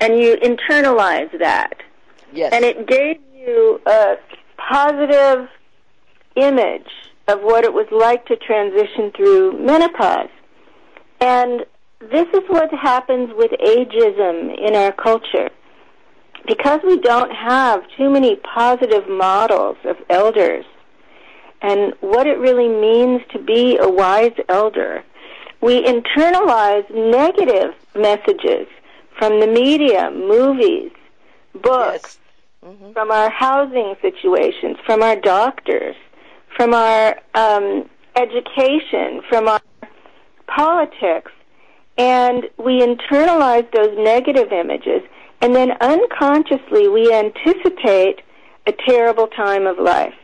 and 0.00 0.18
you 0.18 0.36
internalized 0.36 1.38
that. 1.38 1.82
Yes. 2.32 2.52
And 2.52 2.64
it 2.64 2.86
gave 2.86 3.18
you 3.34 3.80
a 3.86 4.16
positive 4.56 5.48
image 6.36 6.90
of 7.28 7.40
what 7.40 7.64
it 7.64 7.72
was 7.72 7.86
like 7.90 8.26
to 8.26 8.36
transition 8.36 9.12
through 9.16 9.64
menopause. 9.64 10.28
And 11.20 11.64
this 12.00 12.26
is 12.34 12.42
what 12.48 12.70
happens 12.74 13.30
with 13.34 13.52
ageism 13.52 14.58
in 14.58 14.74
our 14.74 14.92
culture. 14.92 15.50
Because 16.46 16.80
we 16.84 16.98
don't 17.00 17.30
have 17.30 17.82
too 17.96 18.10
many 18.10 18.36
positive 18.36 19.08
models 19.08 19.78
of 19.84 19.96
elders 20.10 20.66
and 21.64 21.94
what 22.00 22.26
it 22.26 22.38
really 22.38 22.68
means 22.68 23.22
to 23.32 23.38
be 23.38 23.78
a 23.78 23.88
wise 23.88 24.34
elder, 24.50 25.02
we 25.62 25.82
internalize 25.82 26.84
negative 26.94 27.74
messages 27.94 28.66
from 29.18 29.40
the 29.40 29.46
media, 29.46 30.10
movies, 30.10 30.90
books, 31.54 32.18
yes. 32.62 32.70
mm-hmm. 32.70 32.92
from 32.92 33.10
our 33.10 33.30
housing 33.30 33.94
situations, 34.02 34.76
from 34.84 35.02
our 35.02 35.16
doctors, 35.16 35.96
from 36.54 36.74
our 36.74 37.18
um, 37.34 37.88
education, 38.14 39.22
from 39.30 39.48
our 39.48 39.62
politics, 40.46 41.32
and 41.96 42.44
we 42.58 42.82
internalize 42.82 43.66
those 43.72 43.96
negative 43.96 44.52
images, 44.52 45.00
and 45.40 45.54
then 45.56 45.72
unconsciously 45.80 46.88
we 46.88 47.10
anticipate 47.10 48.20
a 48.66 48.72
terrible 48.86 49.28
time 49.28 49.66
of 49.66 49.78
life. 49.78 50.14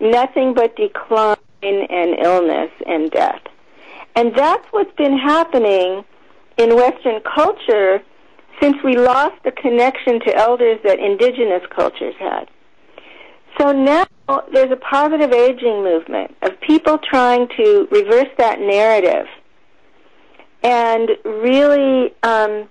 Nothing 0.00 0.54
but 0.54 0.76
decline 0.76 1.36
and 1.62 2.18
illness 2.22 2.70
and 2.86 3.10
death. 3.10 3.40
And 4.14 4.34
that's 4.34 4.66
what's 4.70 4.94
been 4.96 5.16
happening 5.16 6.04
in 6.56 6.74
Western 6.74 7.20
culture 7.22 8.02
since 8.60 8.76
we 8.82 8.96
lost 8.96 9.34
the 9.44 9.52
connection 9.52 10.20
to 10.20 10.34
elders 10.34 10.78
that 10.84 10.98
indigenous 10.98 11.62
cultures 11.74 12.14
had. 12.18 12.48
So 13.58 13.72
now 13.72 14.06
there's 14.52 14.70
a 14.70 14.76
positive 14.76 15.32
aging 15.32 15.82
movement 15.82 16.34
of 16.42 16.60
people 16.60 16.98
trying 16.98 17.48
to 17.56 17.88
reverse 17.90 18.28
that 18.38 18.60
narrative 18.60 19.26
and 20.62 21.10
really 21.24 22.14
um, 22.22 22.68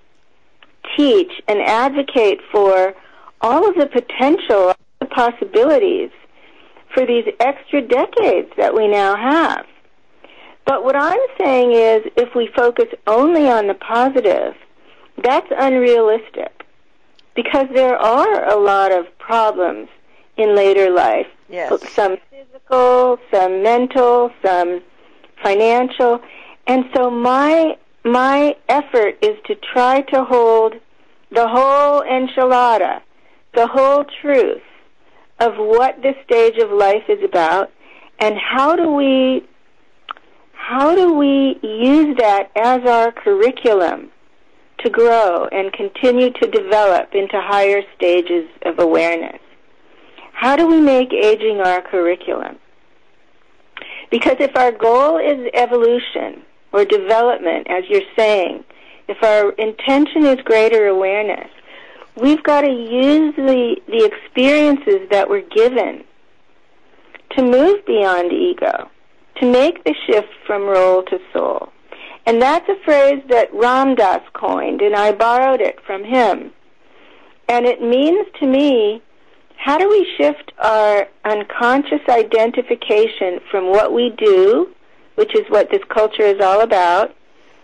teach 0.97 1.31
and 1.47 1.59
advocate 1.61 2.39
for 2.51 2.93
all 3.41 3.67
of 3.67 3.75
the 3.75 3.85
potential, 3.85 4.67
all 4.67 4.75
the 4.99 5.05
possibilities 5.05 6.09
for 6.95 7.05
these 7.05 7.25
extra 7.39 7.81
decades 7.81 8.49
that 8.57 8.73
we 8.73 8.87
now 8.87 9.15
have. 9.15 9.67
But 10.65 10.83
what 10.83 10.95
I'm 10.95 11.19
saying 11.37 11.73
is 11.73 12.11
if 12.15 12.33
we 12.33 12.49
focus 12.55 12.85
only 13.05 13.47
on 13.47 13.67
the 13.67 13.75
positive, 13.75 14.55
that's 15.23 15.47
unrealistic 15.55 16.65
because 17.35 17.67
there 17.73 17.97
are 17.97 18.49
a 18.49 18.55
lot 18.55 18.91
of 18.91 19.05
problems 19.19 19.89
in 20.37 20.55
later 20.55 20.89
life. 20.89 21.27
Yes. 21.49 21.69
Some 21.91 22.17
physical, 22.31 23.19
some 23.31 23.61
mental, 23.61 24.31
some 24.43 24.81
financial. 25.43 26.19
And 26.65 26.85
so 26.95 27.11
my 27.11 27.77
my 28.03 28.55
effort 28.69 29.17
is 29.21 29.37
to 29.45 29.55
try 29.55 30.01
to 30.01 30.23
hold 30.23 30.73
the 31.31 31.47
whole 31.47 32.01
enchilada, 32.01 33.01
the 33.53 33.67
whole 33.67 34.05
truth 34.21 34.61
of 35.39 35.53
what 35.57 36.01
this 36.01 36.15
stage 36.23 36.57
of 36.57 36.71
life 36.71 37.03
is 37.09 37.23
about 37.23 37.71
and 38.19 38.35
how 38.37 38.75
do 38.75 38.91
we 38.91 39.45
how 40.53 40.95
do 40.95 41.13
we 41.13 41.59
use 41.61 42.17
that 42.17 42.49
as 42.55 42.81
our 42.85 43.11
curriculum 43.11 44.09
to 44.79 44.89
grow 44.89 45.47
and 45.51 45.71
continue 45.73 46.31
to 46.31 46.47
develop 46.47 47.13
into 47.13 47.39
higher 47.39 47.81
stages 47.95 48.49
of 48.65 48.79
awareness? 48.79 49.39
How 50.33 50.55
do 50.55 50.65
we 50.65 50.81
make 50.81 51.13
aging 51.13 51.61
our 51.61 51.81
curriculum? 51.81 52.57
Because 54.09 54.37
if 54.39 54.55
our 54.57 54.71
goal 54.71 55.17
is 55.17 55.49
evolution 55.53 56.43
or 56.71 56.83
development, 56.83 57.67
as 57.69 57.83
you're 57.87 58.01
saying, 58.17 58.63
if 59.07 59.21
our 59.23 59.51
intention 59.51 60.25
is 60.25 60.37
greater 60.45 60.87
awareness, 60.87 61.49
we've 62.15 62.43
got 62.43 62.61
to 62.61 62.71
use 62.71 63.35
the, 63.35 63.75
the 63.87 64.05
experiences 64.05 65.07
that 65.11 65.29
we're 65.29 65.47
given 65.49 66.03
to 67.31 67.43
move 67.43 67.85
beyond 67.85 68.31
ego, 68.31 68.89
to 69.37 69.51
make 69.51 69.83
the 69.83 69.95
shift 70.07 70.29
from 70.45 70.63
role 70.63 71.03
to 71.03 71.19
soul. 71.33 71.69
And 72.25 72.41
that's 72.41 72.67
a 72.69 72.83
phrase 72.83 73.21
that 73.29 73.53
Ram 73.53 73.95
Dass 73.95 74.21
coined, 74.33 74.81
and 74.81 74.95
I 74.95 75.11
borrowed 75.11 75.61
it 75.61 75.79
from 75.85 76.03
him. 76.03 76.51
And 77.47 77.65
it 77.65 77.81
means 77.81 78.25
to 78.39 78.47
me 78.47 79.01
how 79.57 79.77
do 79.77 79.89
we 79.89 80.07
shift 80.17 80.51
our 80.59 81.07
unconscious 81.23 82.01
identification 82.09 83.39
from 83.49 83.69
what 83.69 83.93
we 83.93 84.13
do, 84.17 84.73
which 85.15 85.35
is 85.35 85.45
what 85.49 85.69
this 85.71 85.83
culture 85.89 86.23
is 86.23 86.41
all 86.41 86.61
about? 86.61 87.15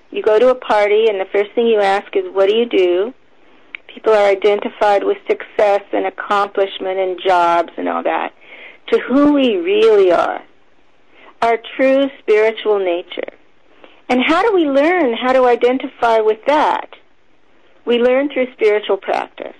You 0.09 0.21
go 0.21 0.39
to 0.39 0.49
a 0.49 0.55
party, 0.55 1.07
and 1.07 1.19
the 1.19 1.27
first 1.31 1.51
thing 1.53 1.67
you 1.67 1.79
ask 1.79 2.15
is, 2.15 2.25
What 2.33 2.49
do 2.49 2.55
you 2.55 2.65
do? 2.65 3.13
People 3.93 4.13
are 4.13 4.27
identified 4.27 5.03
with 5.03 5.17
success 5.27 5.81
and 5.91 6.05
accomplishment 6.05 6.97
and 6.97 7.19
jobs 7.25 7.71
and 7.77 7.89
all 7.89 8.03
that, 8.03 8.33
to 8.87 8.99
who 8.99 9.33
we 9.33 9.57
really 9.57 10.11
are, 10.11 10.41
our 11.41 11.57
true 11.75 12.09
spiritual 12.19 12.79
nature. 12.79 13.33
And 14.07 14.21
how 14.25 14.43
do 14.43 14.53
we 14.53 14.65
learn 14.65 15.13
how 15.13 15.33
to 15.33 15.45
identify 15.45 16.19
with 16.19 16.39
that? 16.47 16.89
We 17.85 17.99
learn 17.99 18.29
through 18.29 18.51
spiritual 18.53 18.97
practice, 18.97 19.55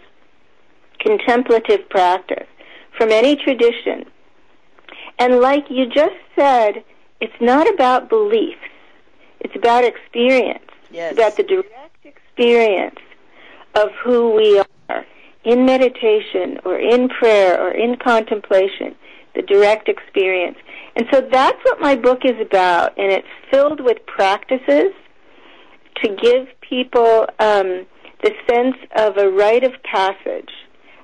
contemplative 0.99 1.89
practice, 1.89 2.47
from 2.97 3.11
any 3.11 3.35
tradition. 3.35 4.05
And 5.19 5.39
like 5.39 5.65
you 5.69 5.87
just 5.87 6.15
said, 6.37 6.83
it's 7.19 7.41
not 7.41 7.67
about 7.73 8.09
beliefs. 8.09 8.59
It's 9.39 9.55
about 9.55 9.83
experience. 9.83 10.63
Yes. 10.91 11.11
It's 11.11 11.19
about 11.19 11.37
the 11.37 11.43
direct 11.43 12.05
experience 12.05 12.99
of 13.75 13.89
who 14.03 14.31
we 14.35 14.59
are 14.59 15.05
in 15.43 15.65
meditation 15.65 16.59
or 16.65 16.79
in 16.79 17.09
prayer 17.09 17.59
or 17.59 17.71
in 17.71 17.97
contemplation, 17.97 18.95
the 19.35 19.41
direct 19.41 19.87
experience. 19.87 20.57
And 20.95 21.07
so 21.11 21.27
that's 21.31 21.57
what 21.63 21.79
my 21.79 21.95
book 21.95 22.19
is 22.25 22.39
about, 22.39 22.97
and 22.97 23.11
it's 23.11 23.27
filled 23.49 23.79
with 23.81 24.05
practices 24.05 24.93
to 26.03 26.15
give 26.15 26.47
people 26.61 27.27
um, 27.39 27.85
the 28.23 28.33
sense 28.49 28.75
of 28.95 29.17
a 29.17 29.29
rite 29.29 29.63
of 29.63 29.71
passage, 29.83 30.49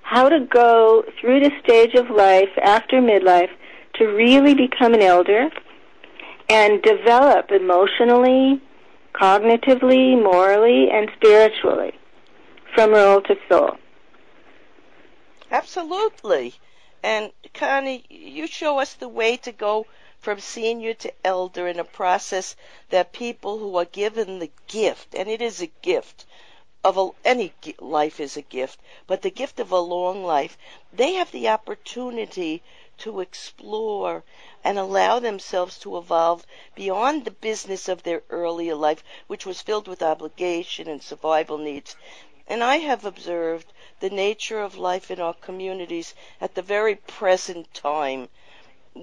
how 0.01 0.29
to 0.29 0.41
go 0.41 1.03
through 1.19 1.39
the 1.39 1.51
stage 1.63 1.93
of 1.95 2.09
life 2.09 2.49
after 2.61 3.01
midlife 3.01 3.49
to 3.95 4.05
really 4.05 4.53
become 4.53 4.93
an 4.93 5.01
elder 5.01 5.49
and 6.49 6.81
develop 6.81 7.51
emotionally, 7.51 8.61
cognitively, 9.13 10.21
morally, 10.21 10.89
and 10.91 11.09
spiritually 11.15 11.96
from 12.77 12.91
role 12.91 13.21
to 13.21 13.35
soul. 13.49 13.75
Absolutely. 15.49 16.53
And 17.01 17.31
Connie, 17.51 18.05
you 18.07 18.45
show 18.45 18.77
us 18.77 18.93
the 18.93 19.07
way 19.07 19.35
to 19.37 19.51
go 19.51 19.87
from 20.19 20.39
senior 20.39 20.93
to 20.93 21.11
elder 21.23 21.67
in 21.67 21.79
a 21.79 21.83
process 21.83 22.55
that 22.91 23.13
people 23.13 23.57
who 23.57 23.75
are 23.77 23.85
given 23.85 24.37
the 24.37 24.51
gift, 24.67 25.15
and 25.15 25.27
it 25.27 25.41
is 25.41 25.59
a 25.59 25.71
gift 25.81 26.27
of 26.83 26.99
a, 26.99 27.09
any 27.25 27.51
life 27.79 28.19
is 28.19 28.37
a 28.37 28.43
gift, 28.43 28.79
but 29.07 29.23
the 29.23 29.31
gift 29.31 29.59
of 29.59 29.71
a 29.71 29.79
long 29.79 30.23
life, 30.23 30.55
they 30.93 31.13
have 31.13 31.31
the 31.31 31.49
opportunity 31.49 32.61
to 32.99 33.21
explore 33.21 34.23
and 34.63 34.77
allow 34.77 35.19
themselves 35.19 35.77
to 35.79 35.97
evolve 35.97 36.45
beyond 36.75 37.25
the 37.25 37.31
business 37.31 37.87
of 37.87 38.03
their 38.03 38.21
earlier 38.29 38.75
life, 38.75 39.03
which 39.27 39.45
was 39.45 39.61
filled 39.61 39.87
with 39.87 40.01
obligation 40.01 40.87
and 40.87 41.01
survival 41.01 41.57
needs. 41.57 41.95
And 42.49 42.63
I 42.63 42.77
have 42.77 43.03
observed 43.03 43.73
the 43.99 44.09
nature 44.09 44.61
of 44.61 44.77
life 44.77 45.11
in 45.11 45.19
our 45.19 45.33
communities 45.33 46.15
at 46.39 46.55
the 46.55 46.61
very 46.61 46.95
present 46.95 47.73
time 47.73 48.29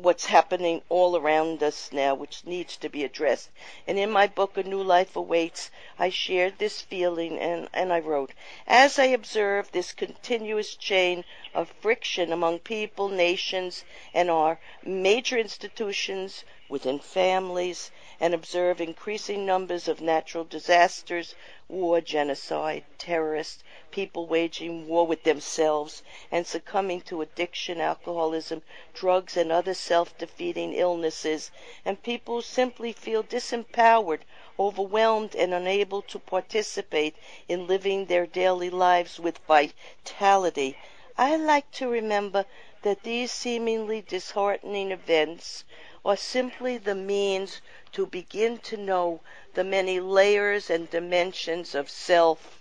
what's 0.02 0.24
happening 0.26 0.82
all 0.88 1.16
around 1.16 1.62
us 1.62 1.92
now, 1.92 2.14
which 2.14 2.44
needs 2.44 2.76
to 2.76 2.88
be 2.88 3.04
addressed. 3.04 3.48
And 3.86 3.96
in 3.96 4.10
my 4.10 4.26
book, 4.26 4.56
A 4.56 4.64
New 4.64 4.82
Life 4.82 5.14
Awaits, 5.14 5.70
I 5.98 6.10
shared 6.10 6.58
this 6.58 6.80
feeling 6.80 7.38
and, 7.38 7.68
and 7.72 7.92
I 7.92 8.00
wrote, 8.00 8.32
As 8.66 8.98
I 8.98 9.04
observe 9.04 9.70
this 9.70 9.92
continuous 9.92 10.74
chain 10.74 11.24
of 11.54 11.72
friction 11.80 12.32
among 12.32 12.58
people, 12.58 13.08
nations, 13.08 13.84
and 14.12 14.30
our 14.30 14.58
major 14.82 15.38
institutions 15.38 16.44
within 16.68 16.98
families, 16.98 17.92
and 18.18 18.34
observe 18.34 18.80
increasing 18.80 19.46
numbers 19.46 19.86
of 19.86 20.00
natural 20.00 20.42
disasters, 20.44 21.36
war, 21.66 21.98
genocide, 22.00 22.84
terrorists, 22.98 23.64
people 23.90 24.26
waging 24.26 24.86
war 24.86 25.06
with 25.06 25.22
themselves 25.22 26.02
and 26.30 26.46
succumbing 26.46 27.00
to 27.00 27.22
addiction, 27.22 27.80
alcoholism, 27.80 28.62
drugs, 28.92 29.34
and 29.36 29.50
other 29.50 29.72
self 29.72 30.16
defeating 30.18 30.74
illnesses, 30.74 31.50
and 31.84 32.02
people 32.02 32.34
who 32.36 32.42
simply 32.42 32.92
feel 32.92 33.22
disempowered, 33.22 34.20
overwhelmed, 34.58 35.34
and 35.34 35.54
unable 35.54 36.02
to 36.02 36.18
participate 36.18 37.16
in 37.48 37.66
living 37.66 38.04
their 38.06 38.26
daily 38.26 38.68
lives 38.68 39.18
with 39.18 39.38
vitality. 39.46 40.76
I 41.16 41.36
like 41.36 41.70
to 41.72 41.88
remember 41.88 42.44
that 42.82 43.04
these 43.04 43.32
seemingly 43.32 44.02
disheartening 44.02 44.90
events 44.92 45.64
are 46.04 46.16
simply 46.16 46.76
the 46.76 46.94
means 46.94 47.62
to 47.94 48.06
begin 48.06 48.58
to 48.58 48.76
know 48.76 49.20
the 49.54 49.62
many 49.62 50.00
layers 50.00 50.68
and 50.68 50.90
dimensions 50.90 51.76
of 51.76 51.88
self 51.88 52.60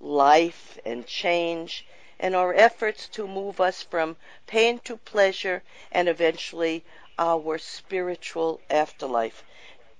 life 0.00 0.78
and 0.86 1.06
change, 1.06 1.86
and 2.18 2.34
our 2.34 2.54
efforts 2.54 3.06
to 3.06 3.28
move 3.28 3.60
us 3.60 3.82
from 3.82 4.16
pain 4.46 4.78
to 4.78 4.96
pleasure 4.96 5.62
and 5.92 6.08
eventually 6.08 6.82
our 7.18 7.58
spiritual 7.58 8.58
afterlife. 8.70 9.44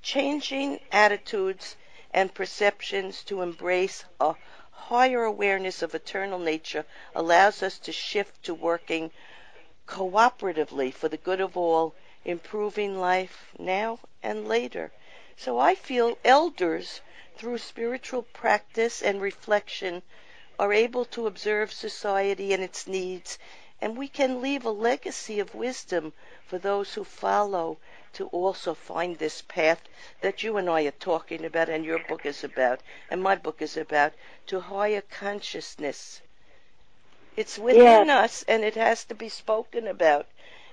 Changing 0.00 0.80
attitudes 0.90 1.76
and 2.12 2.32
perceptions 2.32 3.22
to 3.24 3.42
embrace 3.42 4.04
a 4.18 4.34
higher 4.70 5.24
awareness 5.24 5.82
of 5.82 5.94
eternal 5.94 6.38
nature 6.38 6.86
allows 7.14 7.62
us 7.62 7.78
to 7.78 7.92
shift 7.92 8.42
to 8.42 8.54
working 8.54 9.10
cooperatively 9.86 10.90
for 10.90 11.10
the 11.10 11.18
good 11.18 11.42
of 11.42 11.54
all, 11.54 11.94
improving 12.24 12.98
life 12.98 13.52
now 13.58 13.98
and 14.22 14.46
later. 14.46 14.92
So 15.36 15.58
I 15.58 15.74
feel 15.74 16.18
elders 16.24 17.00
through 17.40 17.56
spiritual 17.56 18.22
practice 18.22 19.00
and 19.00 19.18
reflection, 19.22 20.02
are 20.58 20.74
able 20.74 21.06
to 21.06 21.26
observe 21.26 21.72
society 21.72 22.52
and 22.52 22.62
its 22.62 22.86
needs, 22.86 23.38
and 23.80 23.96
we 23.96 24.06
can 24.08 24.42
leave 24.42 24.66
a 24.66 24.70
legacy 24.70 25.40
of 25.40 25.54
wisdom 25.54 26.12
for 26.46 26.58
those 26.58 26.92
who 26.92 27.02
follow 27.02 27.78
to 28.12 28.26
also 28.26 28.74
find 28.74 29.16
this 29.16 29.40
path 29.40 29.80
that 30.20 30.42
you 30.42 30.58
and 30.58 30.68
I 30.68 30.82
are 30.82 30.90
talking 30.90 31.46
about 31.46 31.70
and 31.70 31.82
your 31.82 32.00
book 32.00 32.26
is 32.26 32.44
about 32.44 32.80
and 33.08 33.22
my 33.22 33.36
book 33.36 33.62
is 33.62 33.78
about 33.78 34.12
to 34.48 34.60
higher 34.60 35.00
consciousness. 35.00 36.20
It's 37.36 37.58
within 37.58 38.08
yes. 38.08 38.24
us 38.24 38.44
and 38.46 38.64
it 38.64 38.74
has 38.74 39.04
to 39.04 39.14
be 39.14 39.30
spoken 39.30 39.86
about. 39.86 40.26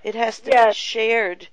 It 0.03 0.15
has 0.15 0.41
to 0.41 0.51
yes. 0.51 0.67
be 0.67 0.73
shared 0.73 1.47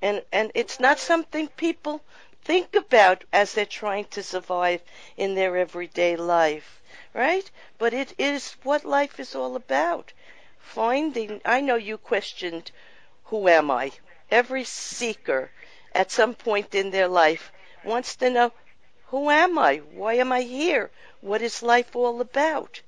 and 0.00 0.22
and 0.30 0.52
it's 0.54 0.78
not 0.78 0.98
something 0.98 1.48
people 1.48 2.00
think 2.44 2.76
about 2.76 3.24
as 3.32 3.52
they're 3.52 3.66
trying 3.66 4.04
to 4.04 4.22
survive 4.22 4.80
in 5.16 5.34
their 5.34 5.56
everyday 5.56 6.14
life, 6.14 6.80
right? 7.12 7.50
But 7.78 7.92
it 7.92 8.14
is 8.16 8.54
what 8.62 8.84
life 8.84 9.18
is 9.18 9.34
all 9.34 9.56
about. 9.56 10.12
Finding, 10.58 11.40
I 11.44 11.60
know 11.60 11.74
you 11.74 11.98
questioned, 11.98 12.70
who 13.24 13.48
am 13.48 13.70
I? 13.70 13.90
Every 14.30 14.64
seeker 14.64 15.50
at 15.92 16.12
some 16.12 16.34
point 16.34 16.74
in 16.74 16.90
their 16.90 17.08
life 17.08 17.50
wants 17.84 18.14
to 18.16 18.30
know, 18.30 18.52
who 19.08 19.30
am 19.30 19.58
I? 19.58 19.78
Why 19.78 20.14
am 20.14 20.30
I 20.30 20.42
here? 20.42 20.90
What 21.20 21.42
is 21.42 21.60
life 21.62 21.96
all 21.96 22.20
about? 22.20 22.80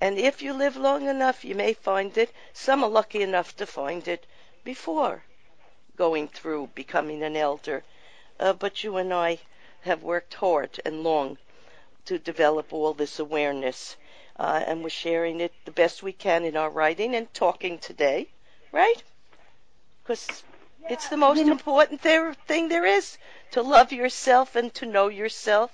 And 0.00 0.18
if 0.18 0.42
you 0.42 0.52
live 0.52 0.76
long 0.76 1.08
enough, 1.08 1.44
you 1.44 1.54
may 1.54 1.72
find 1.72 2.16
it. 2.18 2.30
Some 2.52 2.84
are 2.84 2.90
lucky 2.90 3.22
enough 3.22 3.56
to 3.56 3.66
find 3.66 4.06
it 4.06 4.26
before 4.62 5.24
going 5.96 6.28
through 6.28 6.68
becoming 6.74 7.22
an 7.22 7.36
elder 7.36 7.82
uh, 8.40 8.52
but 8.52 8.82
you 8.82 8.96
and 8.96 9.12
I 9.12 9.38
have 9.82 10.02
worked 10.02 10.34
hard 10.34 10.80
and 10.84 11.02
long 11.02 11.38
to 12.06 12.18
develop 12.18 12.72
all 12.72 12.92
this 12.92 13.18
awareness. 13.18 13.96
Uh, 14.36 14.62
and 14.66 14.82
we're 14.82 14.90
sharing 14.90 15.40
it 15.40 15.52
the 15.64 15.70
best 15.70 16.02
we 16.02 16.12
can 16.12 16.44
in 16.44 16.56
our 16.56 16.70
writing 16.70 17.14
and 17.14 17.32
talking 17.32 17.78
today, 17.78 18.28
right? 18.72 19.02
Because 20.02 20.42
yeah, 20.82 20.88
it's 20.90 21.08
the 21.08 21.16
most 21.16 21.40
important 21.40 22.00
thing 22.00 22.68
there 22.68 22.84
is 22.84 23.16
to 23.52 23.62
love 23.62 23.92
yourself 23.92 24.56
and 24.56 24.74
to 24.74 24.86
know 24.86 25.08
yourself. 25.08 25.70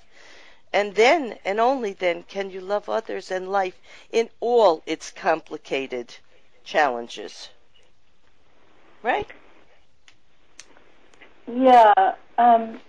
And 0.71 0.95
then, 0.95 1.37
and 1.43 1.59
only 1.59 1.93
then, 1.93 2.23
can 2.23 2.49
you 2.49 2.61
love 2.61 2.87
others 2.87 3.31
and 3.31 3.51
life 3.51 3.77
in 4.11 4.29
all 4.39 4.83
its 4.85 5.11
complicated 5.11 6.15
challenges. 6.63 7.49
Right? 9.03 9.27
Yeah. 11.47 11.93
Um, 12.37 12.79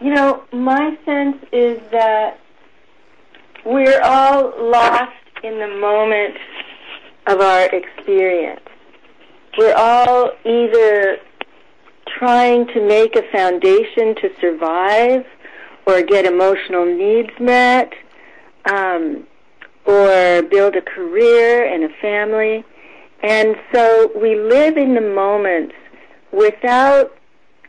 you 0.00 0.12
know, 0.12 0.44
my 0.52 0.96
sense 1.04 1.36
is 1.52 1.80
that 1.90 2.38
we're 3.64 4.00
all 4.02 4.52
lost 4.70 5.12
in 5.42 5.58
the 5.58 5.68
moment 5.80 6.36
of 7.26 7.40
our 7.40 7.64
experience. 7.74 8.60
We're 9.58 9.74
all 9.74 10.32
either 10.44 11.18
trying 12.18 12.66
to 12.68 12.86
make 12.86 13.16
a 13.16 13.22
foundation 13.32 14.14
to 14.16 14.30
survive 14.40 15.24
or 15.86 16.02
get 16.02 16.24
emotional 16.24 16.84
needs 16.84 17.30
met 17.40 17.92
um, 18.66 19.26
or 19.84 20.42
build 20.42 20.76
a 20.76 20.82
career 20.82 21.64
and 21.64 21.84
a 21.84 21.88
family. 22.00 22.64
And 23.22 23.56
so 23.72 24.12
we 24.20 24.38
live 24.38 24.76
in 24.76 24.94
the 24.94 25.00
moments 25.00 25.74
without 26.36 27.16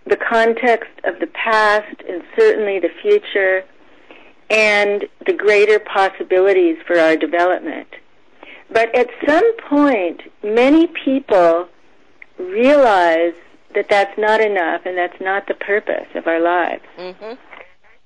the 0.05 0.17
context 0.17 0.91
of 1.03 1.19
the 1.19 1.27
past 1.27 2.01
and 2.07 2.21
certainly 2.37 2.79
the 2.79 2.91
future 3.01 3.63
and 4.49 5.05
the 5.25 5.33
greater 5.33 5.79
possibilities 5.79 6.77
for 6.85 6.97
our 6.99 7.15
development. 7.15 7.87
But 8.71 8.93
at 8.95 9.09
some 9.25 9.57
point, 9.69 10.21
many 10.43 10.87
people 10.87 11.67
realize 12.37 13.33
that 13.73 13.87
that's 13.89 14.17
not 14.17 14.41
enough 14.41 14.81
and 14.85 14.97
that's 14.97 15.19
not 15.21 15.47
the 15.47 15.53
purpose 15.53 16.07
of 16.15 16.27
our 16.27 16.39
lives. 16.39 16.83
Mm-hmm. 16.97 17.33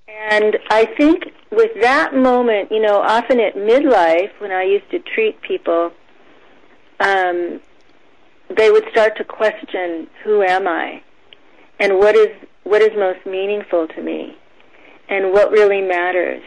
And 0.08 0.58
I 0.70 0.86
think 0.98 1.34
with 1.52 1.72
that 1.82 2.14
moment, 2.14 2.72
you 2.72 2.82
know, 2.82 3.02
often 3.02 3.40
at 3.40 3.56
midlife, 3.56 4.32
when 4.40 4.52
I 4.52 4.64
used 4.64 4.90
to 4.92 5.00
treat 5.00 5.42
people, 5.42 5.92
um, 7.00 7.62
they 8.58 8.72
would 8.72 8.86
start 8.92 9.18
to 9.18 9.24
question, 9.24 10.08
who 10.24 10.42
am 10.42 10.68
I? 10.68 11.02
And 11.80 11.98
what 11.98 12.16
is, 12.16 12.30
what 12.64 12.82
is 12.82 12.92
most 12.96 13.26
meaningful 13.26 13.88
to 13.88 14.02
me? 14.02 14.38
And 15.10 15.32
what 15.32 15.52
really 15.52 15.82
matters? 15.82 16.44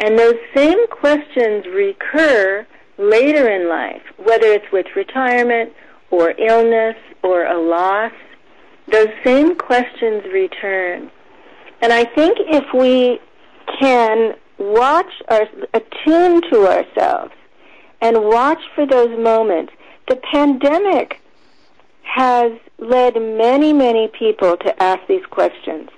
And 0.00 0.18
those 0.18 0.36
same 0.54 0.86
questions 0.88 1.66
recur 1.66 2.66
later 2.98 3.50
in 3.50 3.68
life, 3.68 4.02
whether 4.16 4.46
it's 4.46 4.70
with 4.72 4.86
retirement 4.94 5.72
or 6.10 6.30
illness 6.38 6.96
or 7.22 7.46
a 7.46 7.58
loss. 7.58 8.12
Those 8.86 9.08
same 9.24 9.56
questions 9.56 10.24
return. 10.32 11.10
And 11.80 11.92
I 11.92 12.04
think 12.04 12.38
if 12.40 12.64
we 12.72 13.20
can 13.80 14.34
watch 14.58 15.12
our, 15.28 15.42
attune 15.74 16.42
to 16.50 16.66
ourselves 16.66 17.32
and 18.00 18.24
watch 18.24 18.60
for 18.74 18.86
those 18.86 19.16
moments, 19.18 19.72
the 20.08 20.16
pandemic 20.16 21.20
has 22.14 22.52
led 22.78 23.14
many, 23.14 23.72
many 23.72 24.08
people 24.18 24.56
to 24.56 24.82
ask 24.82 25.00
these 25.08 25.24
questions. 25.30 25.88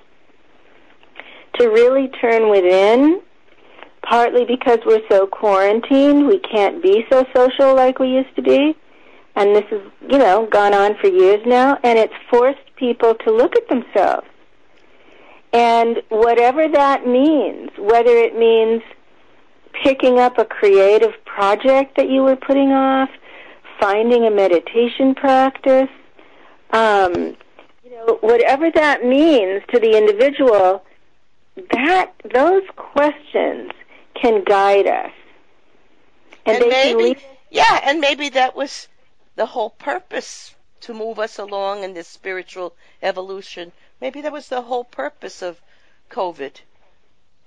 To 1.59 1.67
really 1.67 2.09
turn 2.19 2.49
within, 2.49 3.21
partly 4.03 4.45
because 4.45 4.79
we're 4.85 5.07
so 5.09 5.27
quarantined, 5.27 6.27
we 6.27 6.39
can't 6.39 6.81
be 6.81 7.05
so 7.11 7.25
social 7.35 7.75
like 7.75 7.99
we 7.99 8.09
used 8.09 8.35
to 8.35 8.41
be. 8.41 8.75
And 9.35 9.55
this 9.55 9.65
has, 9.69 9.81
you 10.09 10.17
know, 10.17 10.47
gone 10.51 10.73
on 10.73 10.97
for 10.99 11.07
years 11.07 11.41
now, 11.45 11.77
and 11.83 11.97
it's 11.97 12.13
forced 12.29 12.75
people 12.75 13.15
to 13.15 13.31
look 13.31 13.55
at 13.55 13.67
themselves 13.69 14.27
and 15.53 16.01
whatever 16.09 16.67
that 16.69 17.05
means, 17.05 17.71
whether 17.77 18.11
it 18.11 18.37
means 18.37 18.81
picking 19.83 20.19
up 20.19 20.37
a 20.37 20.45
creative 20.45 21.13
project 21.25 21.97
that 21.97 22.09
you 22.09 22.23
were 22.23 22.35
putting 22.35 22.71
off, 22.71 23.09
finding 23.79 24.25
a 24.25 24.31
meditation 24.31 25.13
practice, 25.15 25.89
um, 26.71 27.37
you 27.83 27.91
know, 27.91 28.17
whatever 28.21 28.71
that 28.71 29.05
means 29.05 29.63
to 29.69 29.79
the 29.79 29.97
individual, 29.97 30.83
that 31.71 32.11
those 32.33 32.63
questions 32.75 33.71
can 34.15 34.43
guide 34.43 34.87
us. 34.87 35.11
And, 36.45 36.63
and 36.63 36.69
maybe, 36.69 37.19
yeah, 37.49 37.79
and 37.83 37.99
maybe 37.99 38.29
that 38.29 38.55
was 38.55 38.87
the 39.35 39.45
whole 39.45 39.69
purpose 39.69 40.55
to 40.81 40.93
move 40.93 41.19
us 41.19 41.37
along 41.37 41.83
in 41.83 41.93
this 41.93 42.07
spiritual 42.07 42.73
evolution 43.03 43.71
Maybe 44.01 44.21
that 44.21 44.31
was 44.31 44.49
the 44.49 44.63
whole 44.63 44.83
purpose 44.83 45.43
of 45.43 45.61
COVID 46.09 46.61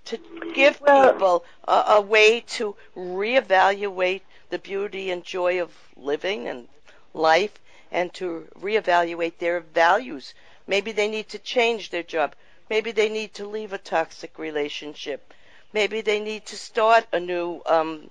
to 0.05 0.19
give 0.55 0.81
well, 0.81 1.13
people 1.13 1.45
a, 1.67 1.85
a, 1.89 2.01
way 2.01 2.41
to 2.41 2.77
reevaluate 2.97 4.21
the 4.51 4.61
beauty 4.61 5.11
and 5.11 5.25
joy 5.25 5.61
of 5.61 5.73
living 5.97 6.47
and 6.47 6.69
life 7.13 7.59
and 7.95 8.13
to 8.13 8.49
reevaluate 8.61 9.39
their 9.39 9.61
values. 9.61 10.35
Maybe 10.67 10.91
they 10.91 11.07
need 11.07 11.29
to 11.29 11.39
change 11.39 11.91
their 11.91 12.03
job. 12.03 12.35
Maybe 12.69 12.91
they 12.91 13.09
need 13.09 13.35
to 13.35 13.47
leave 13.47 13.73
a 13.73 13.79
toxic 13.79 14.37
relationship. 14.37 15.33
Maybe 15.73 16.01
they 16.01 16.19
need 16.19 16.45
to 16.47 16.57
start 16.57 17.07
a 17.13 17.21
new, 17.21 17.63
um, 17.67 18.11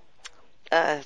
uh, 0.71 1.01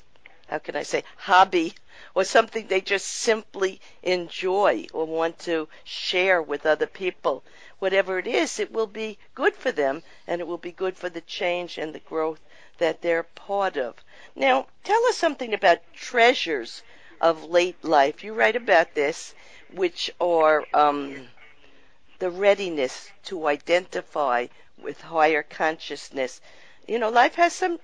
how 0.46 0.58
can 0.58 0.76
I 0.76 0.84
say, 0.84 1.02
hobby 1.16 1.74
or 2.14 2.22
something 2.22 2.68
they 2.68 2.80
just 2.80 3.08
simply 3.08 3.80
enjoy 4.04 4.86
or 4.92 5.06
want 5.06 5.40
to 5.40 5.68
share 5.82 6.40
with 6.40 6.64
other 6.64 6.86
people. 6.86 7.42
Whatever 7.80 8.20
it 8.20 8.28
is, 8.28 8.60
it 8.60 8.70
will 8.70 8.86
be 8.86 9.18
good 9.34 9.56
for 9.56 9.72
them 9.72 10.04
and 10.28 10.40
it 10.40 10.46
will 10.46 10.56
be 10.56 10.70
good 10.70 10.96
for 10.96 11.08
the 11.08 11.22
change 11.22 11.78
and 11.78 11.92
the 11.92 11.98
growth 12.10 12.40
that 12.78 13.02
they're 13.02 13.24
part 13.24 13.76
of. 13.76 13.96
Now, 14.36 14.68
tell 14.84 15.04
us 15.06 15.16
something 15.16 15.52
about 15.52 15.80
treasures 15.94 16.84
of 17.20 17.44
late 17.44 17.82
life. 17.84 18.24
You 18.24 18.34
write 18.34 18.56
about 18.56 18.94
this, 18.94 19.34
which 19.72 20.10
are 20.20 20.64
um, 20.74 21.28
the 22.20 22.30
readiness 22.30 23.10
to 23.24 23.46
identify 23.48 24.46
with 24.76 25.00
higher 25.00 25.42
consciousness. 25.42 26.40
You 26.86 26.98
know, 26.98 27.10
life 27.10 27.34
has 27.36 27.52
some 27.54 27.80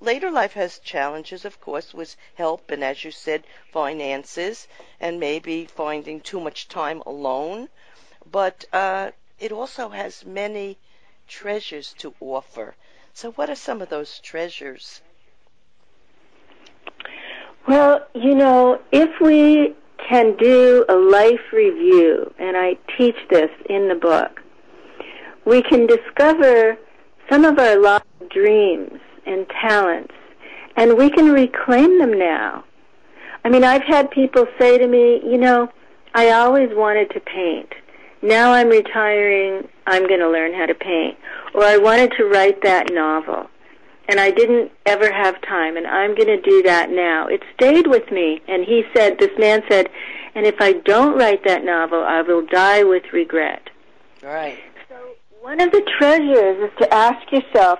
Later 0.00 0.30
life 0.30 0.54
has 0.54 0.80
challenges, 0.80 1.44
of 1.44 1.60
course, 1.60 1.94
with 1.94 2.16
help 2.34 2.70
and, 2.72 2.82
as 2.82 3.04
you 3.04 3.10
said, 3.12 3.44
finances 3.72 4.66
and 5.00 5.20
maybe 5.20 5.64
finding 5.64 6.20
too 6.20 6.40
much 6.40 6.68
time 6.68 7.02
alone. 7.06 7.68
But 8.26 8.64
uh, 8.72 9.12
it 9.38 9.52
also 9.52 9.90
has 9.90 10.24
many 10.24 10.78
treasures 11.28 11.92
to 11.98 12.14
offer. 12.20 12.74
So, 13.14 13.30
what 13.32 13.48
are 13.48 13.54
some 13.54 13.80
of 13.80 13.90
those 13.90 14.18
treasures? 14.18 15.02
Well, 17.68 18.06
you 18.14 18.34
know, 18.34 18.80
if 18.90 19.20
we 19.20 19.74
can 20.08 20.36
do 20.36 20.84
a 20.88 20.96
life 20.96 21.52
review, 21.52 22.32
and 22.38 22.56
I 22.56 22.76
teach 22.98 23.16
this 23.30 23.50
in 23.70 23.88
the 23.88 23.94
book, 23.94 24.40
we 25.44 25.62
can 25.62 25.86
discover 25.86 26.76
some 27.30 27.44
of 27.44 27.58
our 27.58 27.80
lost 27.80 28.04
dreams 28.30 29.00
and 29.26 29.46
talents, 29.48 30.14
and 30.76 30.96
we 30.96 31.08
can 31.10 31.32
reclaim 31.32 31.98
them 31.98 32.18
now. 32.18 32.64
I 33.44 33.48
mean, 33.48 33.64
I've 33.64 33.84
had 33.84 34.10
people 34.10 34.46
say 34.58 34.78
to 34.78 34.86
me, 34.86 35.20
you 35.24 35.38
know, 35.38 35.68
I 36.14 36.30
always 36.30 36.70
wanted 36.72 37.10
to 37.10 37.20
paint. 37.20 37.72
Now 38.22 38.52
I'm 38.52 38.68
retiring, 38.68 39.68
I'm 39.86 40.06
going 40.06 40.20
to 40.20 40.30
learn 40.30 40.52
how 40.52 40.66
to 40.66 40.74
paint. 40.74 41.16
Or 41.54 41.64
I 41.64 41.76
wanted 41.76 42.12
to 42.18 42.24
write 42.24 42.62
that 42.62 42.92
novel, 42.92 43.48
and 44.12 44.20
I 44.20 44.30
didn't 44.30 44.70
ever 44.84 45.10
have 45.10 45.40
time, 45.40 45.78
and 45.78 45.86
I'm 45.86 46.14
going 46.14 46.28
to 46.28 46.38
do 46.42 46.62
that 46.64 46.90
now. 46.90 47.28
It 47.28 47.42
stayed 47.54 47.86
with 47.86 48.12
me, 48.12 48.42
and 48.46 48.62
he 48.62 48.84
said, 48.94 49.18
this 49.18 49.30
man 49.38 49.62
said, 49.70 49.88
and 50.34 50.44
if 50.44 50.56
I 50.60 50.74
don't 50.74 51.16
write 51.16 51.42
that 51.46 51.64
novel, 51.64 52.04
I 52.04 52.20
will 52.20 52.44
die 52.44 52.82
with 52.82 53.04
regret. 53.14 53.70
Right. 54.22 54.58
So 54.90 54.96
one 55.40 55.62
of 55.62 55.72
the 55.72 55.80
treasures 55.98 56.70
is 56.70 56.78
to 56.80 56.92
ask 56.92 57.32
yourself, 57.32 57.78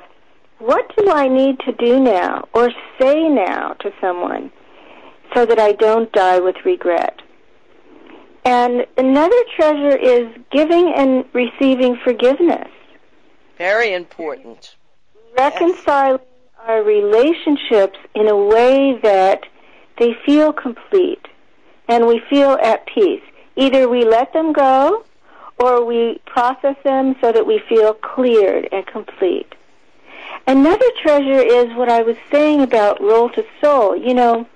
what 0.58 0.90
do 0.96 1.10
I 1.10 1.28
need 1.28 1.60
to 1.66 1.72
do 1.72 2.00
now 2.00 2.48
or 2.54 2.70
say 2.98 3.28
now 3.28 3.74
to 3.80 3.92
someone 4.00 4.50
so 5.34 5.44
that 5.44 5.58
I 5.58 5.72
don't 5.72 6.10
die 6.12 6.40
with 6.40 6.56
regret? 6.64 7.20
And 8.46 8.86
another 8.96 9.44
treasure 9.54 9.98
is 9.98 10.34
giving 10.50 10.94
and 10.96 11.26
receiving 11.34 11.98
forgiveness. 12.02 12.70
Very 13.58 13.92
important. 13.92 14.76
Reconciling 15.36 16.20
our 16.66 16.82
relationships 16.82 17.98
in 18.14 18.28
a 18.28 18.36
way 18.36 18.98
that 19.02 19.44
they 19.98 20.14
feel 20.24 20.52
complete 20.52 21.26
and 21.88 22.06
we 22.06 22.20
feel 22.30 22.58
at 22.62 22.86
peace. 22.86 23.22
Either 23.56 23.88
we 23.88 24.04
let 24.04 24.32
them 24.32 24.52
go 24.52 25.04
or 25.58 25.84
we 25.84 26.20
process 26.26 26.76
them 26.84 27.14
so 27.20 27.32
that 27.32 27.46
we 27.46 27.60
feel 27.68 27.94
cleared 27.94 28.68
and 28.72 28.86
complete. 28.86 29.54
Another 30.46 30.86
treasure 31.00 31.40
is 31.40 31.66
what 31.76 31.88
I 31.88 32.02
was 32.02 32.16
saying 32.30 32.62
about 32.62 33.00
role 33.00 33.30
to 33.30 33.44
soul. 33.60 33.96
You 33.96 34.14
know, 34.14 34.46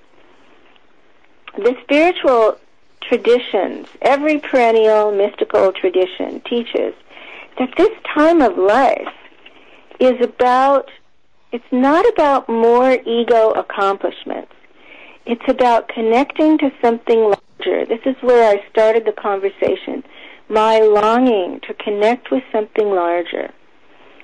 the 1.55 1.75
spiritual 1.83 2.57
traditions, 3.01 3.87
every 4.01 4.39
perennial 4.39 5.11
mystical 5.11 5.71
tradition 5.71 6.41
teaches 6.41 6.93
that 7.57 7.73
this 7.77 7.95
time 8.13 8.41
of 8.41 8.57
life 8.57 9.13
is 9.99 10.15
about, 10.21 10.89
it's 11.51 11.71
not 11.71 12.07
about 12.13 12.47
more 12.49 12.93
ego 13.05 13.51
accomplishments. 13.51 14.51
It's 15.25 15.49
about 15.49 15.89
connecting 15.89 16.57
to 16.59 16.71
something 16.81 17.19
larger. 17.19 17.85
This 17.85 17.99
is 18.05 18.15
where 18.21 18.49
I 18.49 18.63
started 18.69 19.05
the 19.05 19.11
conversation. 19.11 20.03
My 20.49 20.79
longing 20.79 21.59
to 21.67 21.73
connect 21.73 22.31
with 22.31 22.43
something 22.51 22.89
larger. 22.89 23.51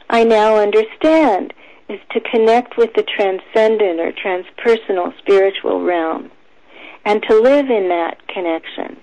I 0.10 0.24
now 0.24 0.58
understand 0.58 1.54
is 1.90 2.00
to 2.12 2.22
connect 2.22 2.78
with 2.78 2.94
the 2.96 3.04
transcendent 3.04 4.00
or 4.00 4.14
transpersonal 4.14 5.18
spiritual 5.18 5.82
realm 5.84 6.32
and 7.06 7.22
to 7.24 7.40
live 7.40 7.70
in 7.70 7.90
that 7.90 8.26
connection. 8.28 8.98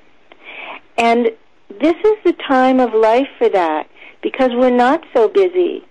And 0.96 1.30
this 1.68 1.96
is 2.04 2.16
the 2.24 2.34
time 2.48 2.80
of 2.80 2.94
life 2.94 3.28
for 3.38 3.48
that 3.50 3.88
because 4.22 4.50
we're 4.54 4.70
not 4.70 5.04
so 5.14 5.28
busy 5.28 5.84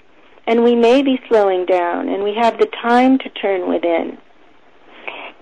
and 0.49 0.63
we 0.63 0.75
may 0.75 1.03
be 1.03 1.21
slowing 1.27 1.63
down 1.67 2.09
and 2.09 2.23
we 2.23 2.33
have 2.33 2.57
the 2.57 2.65
time 2.81 3.19
to 3.19 3.29
turn 3.29 3.69
within. 3.69 4.17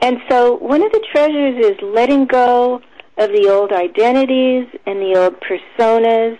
And 0.01 0.17
so 0.29 0.55
one 0.55 0.83
of 0.83 0.91
the 0.91 1.05
treasures 1.13 1.65
is 1.65 1.77
letting 1.81 2.25
go 2.25 2.81
of 3.17 3.29
the 3.31 3.47
old 3.49 3.71
identities 3.71 4.67
and 4.85 4.99
the 4.99 5.13
old 5.15 5.35
personas 5.39 6.37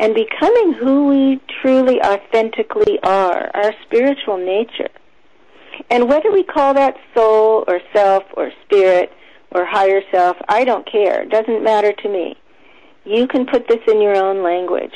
and 0.00 0.12
becoming 0.12 0.72
who 0.72 1.06
we 1.06 1.40
truly 1.62 2.02
authentically 2.02 2.98
are, 3.04 3.48
our 3.54 3.72
spiritual 3.84 4.38
nature. 4.38 4.90
And 5.88 6.08
whether 6.08 6.32
we 6.32 6.42
call 6.42 6.74
that 6.74 6.96
soul 7.14 7.62
or 7.68 7.78
self 7.94 8.24
or 8.36 8.50
spirit 8.64 9.12
or 9.52 9.64
higher 9.64 10.02
self, 10.10 10.36
I 10.48 10.64
don't 10.64 10.90
care. 10.90 11.22
It 11.22 11.30
doesn't 11.30 11.62
matter 11.62 11.92
to 11.92 12.08
me. 12.08 12.36
You 13.04 13.28
can 13.28 13.46
put 13.46 13.68
this 13.68 13.80
in 13.86 14.02
your 14.02 14.16
own 14.16 14.42
language. 14.42 14.94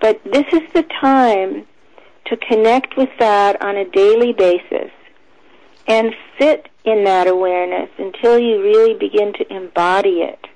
But 0.00 0.20
this 0.24 0.44
is 0.52 0.62
the 0.74 0.84
time 1.00 1.66
to 2.26 2.36
connect 2.36 2.96
with 2.96 3.10
that 3.18 3.62
on 3.62 3.76
a 3.76 3.88
daily 3.90 4.32
basis 4.32 4.90
and 5.86 6.14
sit 6.38 6.68
in 6.84 7.04
that 7.04 7.26
awareness 7.26 7.90
until 7.98 8.38
you 8.38 8.62
really 8.62 8.94
begin 8.94 9.32
to 9.34 9.54
embody 9.54 10.22
it. 10.22 10.46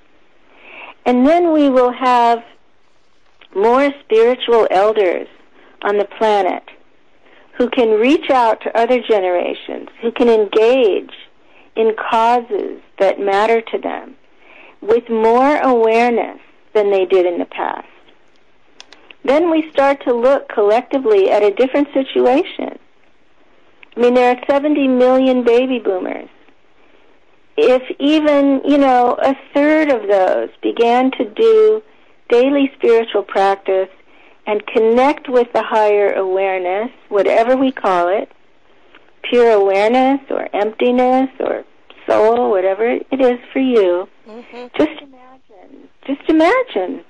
And 1.04 1.26
then 1.26 1.52
we 1.52 1.68
will 1.68 1.92
have 1.92 2.44
more 3.54 3.90
spiritual 4.04 4.66
elders 4.70 5.28
on 5.83 5.98
the 5.98 6.09
planet 6.18 6.62
who 7.56 7.68
can 7.68 8.00
reach 8.00 8.30
out 8.30 8.61
to 8.62 8.78
other 8.78 9.00
generations, 9.00 9.88
who 10.00 10.12
can 10.12 10.28
engage 10.28 11.12
in 11.76 11.94
causes 12.11 12.80
that 12.98 13.20
matter 13.20 13.61
to 13.61 13.78
them 13.78 14.14
with 14.80 15.09
more 15.11 15.59
awareness 15.59 16.38
than 16.74 16.90
they 16.90 17.04
did 17.04 17.26
in 17.26 17.38
the 17.38 17.44
past. 17.46 17.87
Then 19.24 19.50
we 19.50 19.70
start 19.70 20.02
to 20.04 20.14
look 20.14 20.48
collectively 20.48 21.30
at 21.30 21.42
a 21.42 21.54
different 21.54 21.88
situation. 21.92 22.78
I 23.96 24.00
mean, 24.00 24.14
there 24.14 24.35
are 24.35 24.44
70 24.48 24.88
million 24.88 25.44
baby 25.44 25.78
boomers. 25.78 26.28
If 27.56 27.83
even, 27.98 28.62
you 28.64 28.78
know, 28.78 29.18
a 29.20 29.35
third 29.52 29.90
of 29.90 30.09
those 30.09 30.48
began 30.62 31.11
to 31.12 31.24
do 31.28 31.83
daily 32.28 32.70
spiritual 32.76 33.22
practice 33.22 33.90
and 34.46 34.66
connect 34.66 35.28
with 35.28 35.52
the 35.52 35.62
higher 35.62 36.12
awareness, 36.12 36.90
whatever 37.09 37.56
we 37.56 37.72
call 37.72 38.09
it, 38.09 38.30
pure 39.22 39.50
awareness 39.50 40.20
or 40.30 40.48
emptiness 40.54 41.28
or 41.40 41.64
soul, 42.09 42.50
whatever 42.50 42.87
it 42.87 43.20
is 43.20 43.38
for 43.52 43.59
you, 43.59 44.09
mm-hmm. 44.26 44.66
just 44.76 45.02
imagine, 45.02 45.88
just 46.06 46.28
imagine 46.28 47.04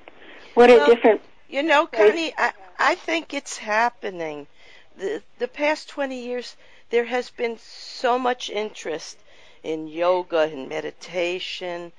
what 0.55 0.69
well, 0.69 0.83
a 0.83 0.85
different. 0.93 1.21
You 1.51 1.63
know, 1.63 1.85
Connie, 1.85 2.33
I, 2.37 2.53
I 2.79 2.95
think 2.95 3.33
it's 3.33 3.57
happening. 3.57 4.47
The 4.95 5.21
the 5.37 5.49
past 5.49 5.89
twenty 5.89 6.19
years, 6.23 6.55
there 6.91 7.03
has 7.03 7.29
been 7.29 7.57
so 7.57 8.17
much 8.17 8.49
interest 8.49 9.17
in 9.61 9.89
yoga 9.89 10.43
and 10.43 10.69
meditation, 10.69 11.91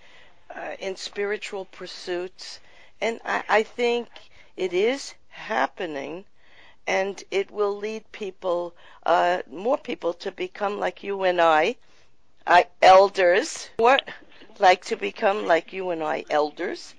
uh, 0.56 0.76
in 0.78 0.96
spiritual 0.96 1.66
pursuits, 1.66 2.60
and 3.02 3.20
I, 3.26 3.44
I 3.46 3.62
think 3.62 4.08
it 4.56 4.72
is 4.72 5.12
happening 5.28 6.24
and 6.86 7.22
it 7.30 7.50
will 7.50 7.76
lead 7.76 8.10
people, 8.10 8.74
uh, 9.04 9.42
more 9.50 9.76
people 9.76 10.14
to 10.14 10.32
become 10.32 10.80
like 10.80 11.02
you 11.02 11.24
and 11.24 11.42
I, 11.42 11.76
I 12.46 12.68
elders, 12.80 13.68
more 13.78 13.98
like 14.58 14.86
to 14.86 14.96
become 14.96 15.46
like 15.46 15.74
you 15.74 15.90
and 15.90 16.02
I, 16.02 16.24
elders. 16.30 16.94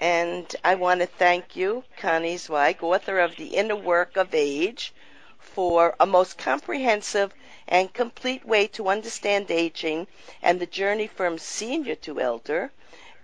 And 0.00 0.54
I 0.62 0.74
want 0.74 1.00
to 1.00 1.06
thank 1.06 1.56
you, 1.56 1.84
Connie 1.96 2.36
Zweig, 2.36 2.82
author 2.82 3.18
of 3.18 3.36
The 3.36 3.56
Inner 3.56 3.76
Work 3.76 4.18
of 4.18 4.34
Age, 4.34 4.92
for 5.38 5.96
a 5.98 6.04
most 6.04 6.36
comprehensive 6.36 7.32
and 7.66 7.92
complete 7.94 8.44
way 8.44 8.66
to 8.66 8.88
understand 8.88 9.50
aging 9.50 10.06
and 10.42 10.60
the 10.60 10.66
journey 10.66 11.06
from 11.06 11.38
senior 11.38 11.94
to 11.94 12.20
elder, 12.20 12.70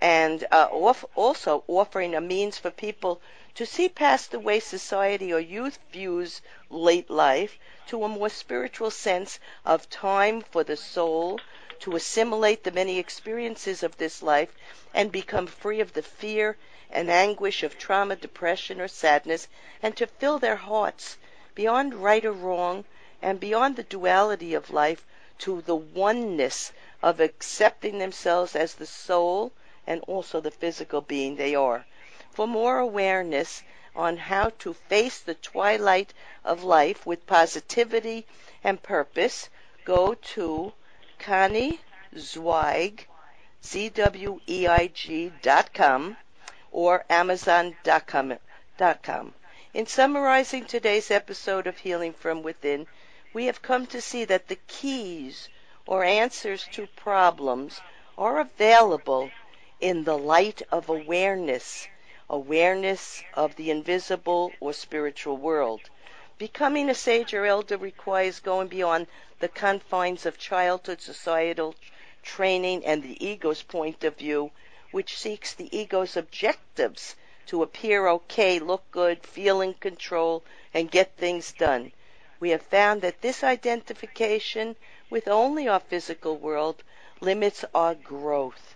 and 0.01 0.47
uh, 0.51 0.65
also 1.15 1.63
offering 1.69 2.15
a 2.15 2.21
means 2.21 2.57
for 2.59 2.71
people 2.71 3.21
to 3.55 3.67
see 3.67 3.89
past 3.89 4.31
the 4.31 4.41
way 4.41 4.59
society 4.59 5.31
or 5.31 5.41
youth 5.41 5.79
views 5.93 6.41
late 6.71 7.11
life 7.11 7.59
to 7.87 8.03
a 8.03 8.09
more 8.09 8.31
spiritual 8.31 8.91
sense 8.91 9.39
of 9.67 9.91
time 9.91 10.41
for 10.41 10.65
the 10.65 10.77
soul, 10.77 11.39
to 11.83 11.97
assimilate 11.97 12.63
the 12.63 12.71
many 12.71 12.97
experiences 12.97 13.83
of 13.83 13.97
this 13.97 14.23
life 14.23 14.55
and 14.95 15.11
become 15.11 15.49
free 15.49 15.81
of 15.81 15.93
the 15.95 16.03
fear 16.03 16.57
and 16.89 17.11
anguish 17.11 17.65
of 17.65 17.77
trauma, 17.77 18.15
depression, 18.15 18.81
or 18.81 18.87
sadness, 18.87 19.49
and 19.83 19.97
to 19.97 20.07
fill 20.07 20.39
their 20.39 20.55
hearts 20.55 21.17
beyond 21.57 21.93
right 21.93 22.25
or 22.25 22.31
wrong 22.31 22.85
and 23.21 23.41
beyond 23.41 23.75
the 23.75 23.83
duality 23.83 24.55
of 24.55 24.71
life 24.71 25.05
to 25.39 25.61
the 25.63 25.75
oneness 25.75 26.73
of 27.03 27.19
accepting 27.19 27.99
themselves 27.99 28.55
as 28.55 28.75
the 28.75 28.87
soul 28.87 29.51
and 29.85 30.01
also 30.07 30.41
the 30.41 30.53
physical 30.53 31.01
being 31.01 31.35
they 31.35 31.53
are. 31.53 31.85
For 32.31 32.47
more 32.47 32.79
awareness 32.79 33.61
on 33.97 34.17
how 34.17 34.51
to 34.61 34.73
face 34.73 35.19
the 35.19 35.35
twilight 35.35 36.15
of 36.45 36.63
life 36.63 37.05
with 37.05 37.27
positivity 37.27 38.25
and 38.63 38.81
purpose, 38.81 39.49
go 39.85 40.15
to 40.15 40.73
Connie 41.23 41.79
Zweig, 42.19 43.07
Z-W-E-I-G 43.65 45.33
dot 45.41 45.73
com 45.73 46.17
or 46.73 47.05
Amazon.com. 47.09 48.39
.com. 49.03 49.35
In 49.73 49.87
summarizing 49.87 50.65
today's 50.65 51.13
episode 51.13 51.69
of 51.69 51.79
Healing 51.79 52.13
from 52.13 52.43
Within, 52.43 52.89
we 53.33 53.47
have 53.47 53.63
come 53.63 53.87
to 53.87 54.01
see 54.01 54.25
that 54.25 54.49
the 54.49 54.59
keys 54.67 55.49
or 55.87 56.03
answers 56.03 56.67
to 56.73 56.89
problems 56.89 57.81
are 58.19 58.41
available 58.41 59.31
in 59.81 60.03
the 60.03 60.19
light 60.19 60.63
of 60.73 60.89
awareness 60.89 61.87
awareness 62.29 63.23
of 63.35 63.55
the 63.55 63.71
invisible 63.71 64.51
or 64.59 64.73
spiritual 64.73 65.37
world. 65.37 65.83
Becoming 66.43 66.91
a 66.91 66.95
sage 66.97 67.33
or 67.35 67.47
elder 67.47 67.77
requires 67.77 68.41
going 68.41 68.67
beyond 68.67 69.07
the 69.39 69.47
confines 69.47 70.27
of 70.27 70.41
childhood 70.41 71.01
societal 71.01 71.77
training 72.25 72.85
and 72.85 73.01
the 73.01 73.25
ego's 73.25 73.63
point 73.63 74.03
of 74.03 74.17
view, 74.17 74.51
which 74.91 75.17
seeks 75.17 75.55
the 75.55 75.69
ego's 75.71 76.17
objectives 76.17 77.15
to 77.47 77.63
appear 77.63 78.09
okay, 78.09 78.59
look 78.59 78.83
good, 78.91 79.25
feel 79.25 79.61
in 79.61 79.75
control, 79.75 80.43
and 80.75 80.91
get 80.91 81.17
things 81.17 81.53
done. 81.53 81.93
We 82.41 82.51
have 82.51 82.63
found 82.63 83.03
that 83.03 83.21
this 83.23 83.45
identification 83.45 84.75
with 85.11 85.29
only 85.29 85.69
our 85.69 85.79
physical 85.79 86.37
world 86.37 86.83
limits 87.21 87.65
our 87.73 87.95
growth 87.95 88.75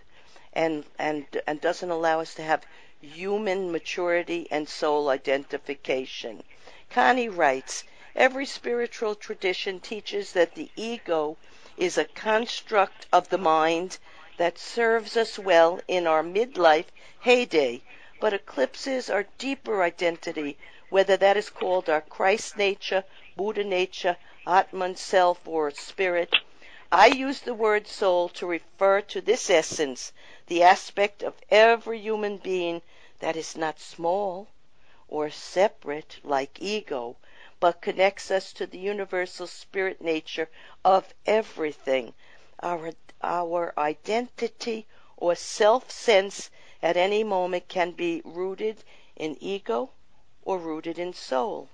and, 0.53 0.85
and, 0.97 1.25
and 1.45 1.59
doesn't 1.59 1.91
allow 1.91 2.21
us 2.21 2.33
to 2.35 2.43
have 2.43 2.65
human 3.01 3.73
maturity 3.73 4.47
and 4.49 4.69
soul 4.69 5.09
identification. 5.09 6.45
Connie 6.89 7.27
writes, 7.27 7.83
Every 8.15 8.45
spiritual 8.45 9.13
tradition 9.13 9.81
teaches 9.81 10.31
that 10.31 10.55
the 10.55 10.71
ego 10.77 11.35
is 11.75 11.97
a 11.97 12.05
construct 12.05 13.07
of 13.11 13.27
the 13.27 13.37
mind 13.37 13.97
that 14.37 14.57
serves 14.57 15.17
us 15.17 15.37
well 15.37 15.81
in 15.89 16.07
our 16.07 16.23
midlife 16.23 16.85
heyday, 17.19 17.81
but 18.21 18.31
eclipses 18.33 19.09
our 19.09 19.23
deeper 19.37 19.83
identity, 19.83 20.57
whether 20.89 21.17
that 21.17 21.35
is 21.35 21.49
called 21.49 21.89
our 21.89 21.99
Christ 21.99 22.55
nature, 22.55 23.03
Buddha 23.35 23.65
nature, 23.65 24.15
Atman 24.47 24.95
self, 24.95 25.45
or 25.45 25.69
spirit. 25.71 26.33
I 26.89 27.07
use 27.07 27.41
the 27.41 27.53
word 27.53 27.85
soul 27.85 28.29
to 28.29 28.45
refer 28.47 29.01
to 29.01 29.19
this 29.19 29.49
essence, 29.49 30.13
the 30.45 30.63
aspect 30.63 31.21
of 31.21 31.33
every 31.51 31.99
human 31.99 32.37
being 32.37 32.81
that 33.19 33.35
is 33.35 33.57
not 33.57 33.77
small 33.81 34.47
or 35.07 35.29
separate 35.29 36.19
like 36.23 36.61
ego, 36.61 37.15
but 37.59 37.81
connects 37.81 38.29
us 38.29 38.51
to 38.53 38.67
the 38.67 38.77
universal 38.77 39.47
spirit 39.47 40.01
nature 40.01 40.49
of 40.83 41.13
everything. 41.25 42.13
Our, 42.61 42.91
our 43.21 43.73
identity 43.77 44.85
or 45.15 45.35
self 45.35 45.89
sense 45.89 46.49
at 46.83 46.97
any 46.97 47.23
moment 47.23 47.67
can 47.67 47.91
be 47.91 48.21
rooted 48.25 48.83
in 49.15 49.37
ego 49.41 49.91
or 50.43 50.59
rooted 50.59 50.99
in 50.99 51.13
soul. 51.13 51.69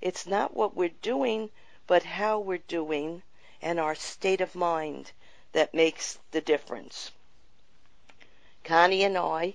It's 0.00 0.26
not 0.26 0.54
what 0.54 0.76
we're 0.76 0.90
doing, 1.02 1.50
but 1.86 2.02
how 2.02 2.38
we're 2.38 2.58
doing 2.58 3.22
and 3.60 3.80
our 3.80 3.94
state 3.94 4.40
of 4.40 4.54
mind 4.54 5.12
that 5.52 5.72
makes 5.72 6.18
the 6.32 6.40
difference. 6.40 7.10
Connie 8.62 9.04
and 9.04 9.16
I, 9.16 9.54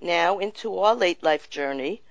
now 0.00 0.38
into 0.38 0.78
our 0.78 0.94
late 0.94 1.22
life 1.22 1.48
journey, 1.48 2.02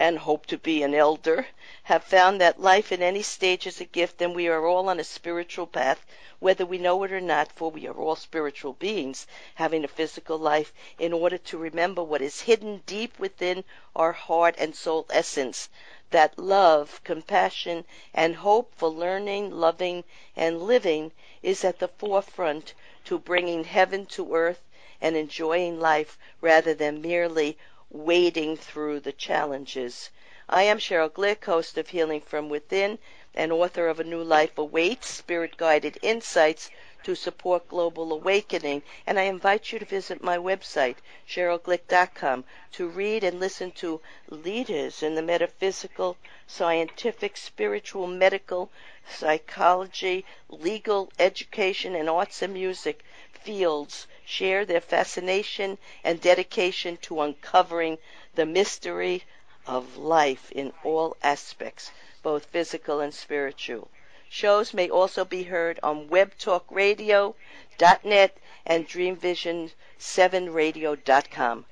and 0.00 0.18
hope 0.18 0.46
to 0.46 0.56
be 0.56 0.82
an 0.82 0.94
elder, 0.94 1.46
have 1.82 2.04
found 2.04 2.40
that 2.40 2.60
life 2.60 2.92
in 2.92 3.02
any 3.02 3.22
stage 3.22 3.66
is 3.66 3.80
a 3.80 3.84
gift, 3.84 4.22
and 4.22 4.34
we 4.34 4.46
are 4.46 4.64
all 4.64 4.88
on 4.88 5.00
a 5.00 5.04
spiritual 5.04 5.66
path, 5.66 6.06
whether 6.38 6.64
we 6.64 6.78
know 6.78 7.02
it 7.02 7.12
or 7.12 7.20
not, 7.20 7.50
for 7.50 7.70
we 7.70 7.86
are 7.86 7.94
all 7.98 8.14
spiritual 8.14 8.72
beings 8.74 9.26
having 9.56 9.82
a 9.84 9.88
physical 9.88 10.38
life 10.38 10.72
in 11.00 11.12
order 11.12 11.36
to 11.36 11.58
remember 11.58 12.02
what 12.02 12.22
is 12.22 12.42
hidden 12.42 12.80
deep 12.86 13.18
within 13.18 13.64
our 13.96 14.12
heart 14.12 14.54
and 14.58 14.74
soul 14.76 15.04
essence 15.10 15.68
that 16.10 16.38
love, 16.38 17.00
compassion, 17.04 17.84
and 18.14 18.36
hope 18.36 18.72
for 18.76 18.88
learning, 18.88 19.50
loving, 19.50 20.04
and 20.36 20.62
living 20.62 21.10
is 21.42 21.64
at 21.64 21.78
the 21.80 21.88
forefront 21.88 22.72
to 23.04 23.18
bringing 23.18 23.64
heaven 23.64 24.06
to 24.06 24.34
earth 24.34 24.60
and 25.00 25.16
enjoying 25.16 25.78
life 25.78 26.18
rather 26.40 26.74
than 26.74 27.02
merely 27.02 27.56
wading 27.90 28.56
through 28.56 29.00
the 29.00 29.12
challenges. 29.12 30.10
I 30.46 30.64
am 30.64 30.78
Cheryl 30.78 31.10
Glick, 31.10 31.44
host 31.44 31.78
of 31.78 31.88
Healing 31.88 32.20
from 32.20 32.48
Within 32.48 32.98
and 33.34 33.50
author 33.50 33.88
of 33.88 33.98
A 33.98 34.04
New 34.04 34.22
Life 34.22 34.58
Awaits 34.58 35.08
Spirit 35.08 35.56
Guided 35.56 35.98
Insights 36.02 36.70
to 37.04 37.14
support 37.14 37.68
global 37.68 38.12
awakening. 38.12 38.82
And 39.06 39.18
I 39.18 39.22
invite 39.22 39.72
you 39.72 39.78
to 39.78 39.84
visit 39.84 40.22
my 40.22 40.36
website, 40.36 40.96
CherylGlick.com, 41.26 42.44
to 42.72 42.88
read 42.88 43.24
and 43.24 43.40
listen 43.40 43.70
to 43.72 44.00
leaders 44.28 45.02
in 45.02 45.14
the 45.14 45.22
metaphysical, 45.22 46.18
scientific, 46.46 47.36
spiritual, 47.36 48.06
medical, 48.06 48.70
psychology, 49.08 50.24
legal, 50.50 51.10
education, 51.18 51.94
and 51.94 52.10
arts 52.10 52.42
and 52.42 52.52
music 52.52 53.02
fields 53.32 54.06
share 54.28 54.64
their 54.66 54.80
fascination 54.80 55.78
and 56.04 56.20
dedication 56.20 56.98
to 56.98 57.22
uncovering 57.22 57.96
the 58.34 58.44
mystery 58.44 59.24
of 59.66 59.96
life 59.96 60.52
in 60.52 60.70
all 60.84 61.16
aspects, 61.22 61.90
both 62.22 62.44
physical 62.44 63.00
and 63.00 63.14
spiritual. 63.14 63.88
Shows 64.28 64.74
may 64.74 64.90
also 64.90 65.24
be 65.24 65.44
heard 65.44 65.80
on 65.82 66.10
webtalkradio.net 66.10 68.36
and 68.66 68.86
dreamvision7radio.com. 68.86 71.64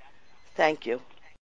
Thank 0.54 0.86
you. 0.86 1.02